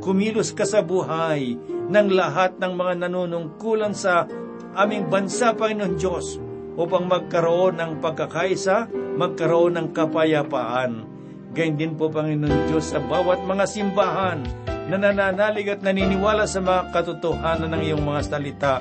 Kumilos 0.04 0.52
ka 0.52 0.68
sa 0.68 0.84
buhay 0.84 1.56
ng 1.88 2.08
lahat 2.12 2.60
ng 2.60 2.72
mga 2.76 3.08
nanunungkulan 3.08 3.96
sa 3.96 4.28
aming 4.76 5.08
bansa, 5.08 5.56
Panginoon 5.56 5.96
Diyos 5.96 6.36
upang 6.76 7.08
magkaroon 7.08 7.80
ng 7.80 7.92
pagkakaisa, 8.04 8.88
magkaroon 9.16 9.80
ng 9.80 9.88
kapayapaan. 9.96 11.09
Gayun 11.50 11.74
din 11.74 11.98
po, 11.98 12.06
Panginoon 12.06 12.70
Diyos, 12.70 12.94
sa 12.94 13.02
bawat 13.02 13.42
mga 13.42 13.66
simbahan 13.66 14.38
na 14.86 14.96
nananalig 14.98 15.66
at 15.70 15.82
naniniwala 15.82 16.46
sa 16.46 16.62
mga 16.62 16.94
katotohanan 16.94 17.74
ng 17.74 17.82
iyong 17.90 18.02
mga 18.06 18.22
salita, 18.26 18.74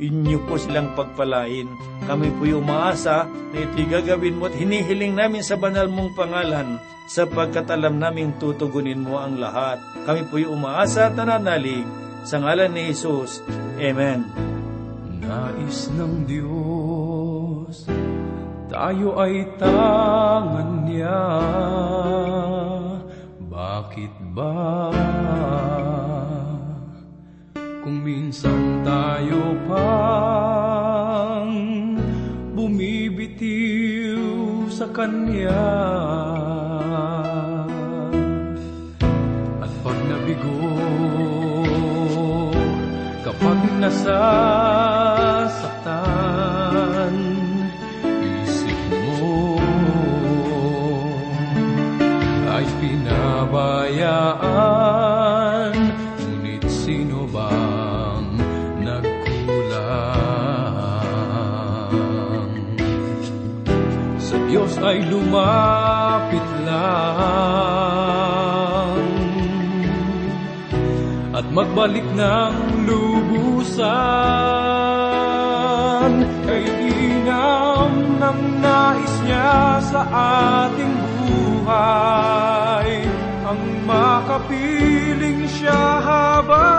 inyo 0.00 0.40
po 0.48 0.56
silang 0.56 0.96
pagpalain. 0.96 1.68
Kami 2.08 2.28
po 2.36 2.48
yung 2.48 2.64
umaasa 2.64 3.28
na 3.28 3.58
ito'y 3.60 3.86
gagawin 3.88 4.40
mo 4.40 4.48
at 4.48 4.56
hinihiling 4.56 5.12
namin 5.12 5.44
sa 5.44 5.60
banal 5.60 5.88
mong 5.88 6.16
pangalan 6.16 6.80
sapagkat 7.04 7.68
alam 7.68 8.00
naming 8.00 8.32
tutugunin 8.40 9.04
mo 9.04 9.20
ang 9.20 9.36
lahat. 9.36 9.76
Kami 10.08 10.24
po 10.28 10.40
yung 10.40 10.60
umaasa 10.60 11.12
at 11.12 11.16
nananalig 11.16 11.84
sa 12.24 12.40
ngalan 12.40 12.72
ni 12.72 12.92
Jesus. 12.92 13.44
Amen. 13.76 14.24
Nais 15.24 15.88
ng 15.92 16.24
Diyos, 16.28 17.88
tayo 18.74 19.14
ay 19.22 19.46
tangan 19.54 20.82
niya. 20.82 21.22
Bakit 23.46 24.34
ba? 24.34 24.90
Kung 27.86 28.02
minsan 28.02 28.82
tayo 28.82 29.54
pang 29.70 31.54
bumibitiw 32.58 34.18
sa 34.66 34.90
Kanya. 34.90 35.70
At 39.62 39.70
pag 39.86 39.98
nabigo, 40.10 40.58
kapag 43.22 43.60
nasa 43.78 44.18
ay 64.84 65.00
lumapit 65.08 66.44
lang. 66.68 68.04
At 71.34 71.48
magbalik 71.50 72.06
ng 72.14 72.86
lubusan 72.86 73.84
Kay 76.44 76.68
inam 76.84 78.20
ng 78.20 78.40
nais 78.60 79.14
niya 79.24 79.80
sa 79.80 80.04
ating 80.68 80.94
buhay. 81.24 83.08
Ang 83.48 83.60
makapiling 83.88 85.48
siya 85.48 86.04
habang 86.04 86.73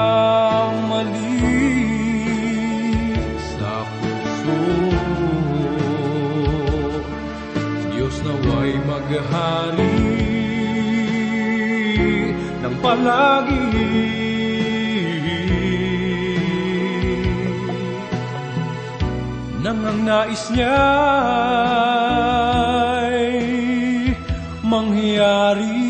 sa 3.59 3.83
puso. 3.98 4.59
Diyos 7.92 8.16
naway 8.22 8.72
maghari 8.87 9.98
ng 12.62 12.77
palagi 12.81 14.12
ang 19.82 20.06
nais 20.06 20.46
niya'y 20.54 20.78
mangyari. 24.62 25.82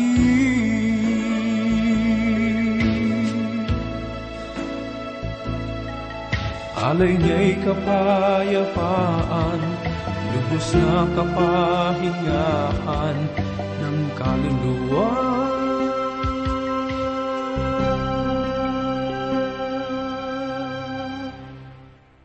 Alay 6.83 7.15
niya'y 7.17 7.57
kapayapaan, 7.63 9.61
lubos 10.29 10.67
na 10.77 11.09
kapahingaan 11.17 13.17
ng 13.81 13.97
kaluluwa. 14.19 15.32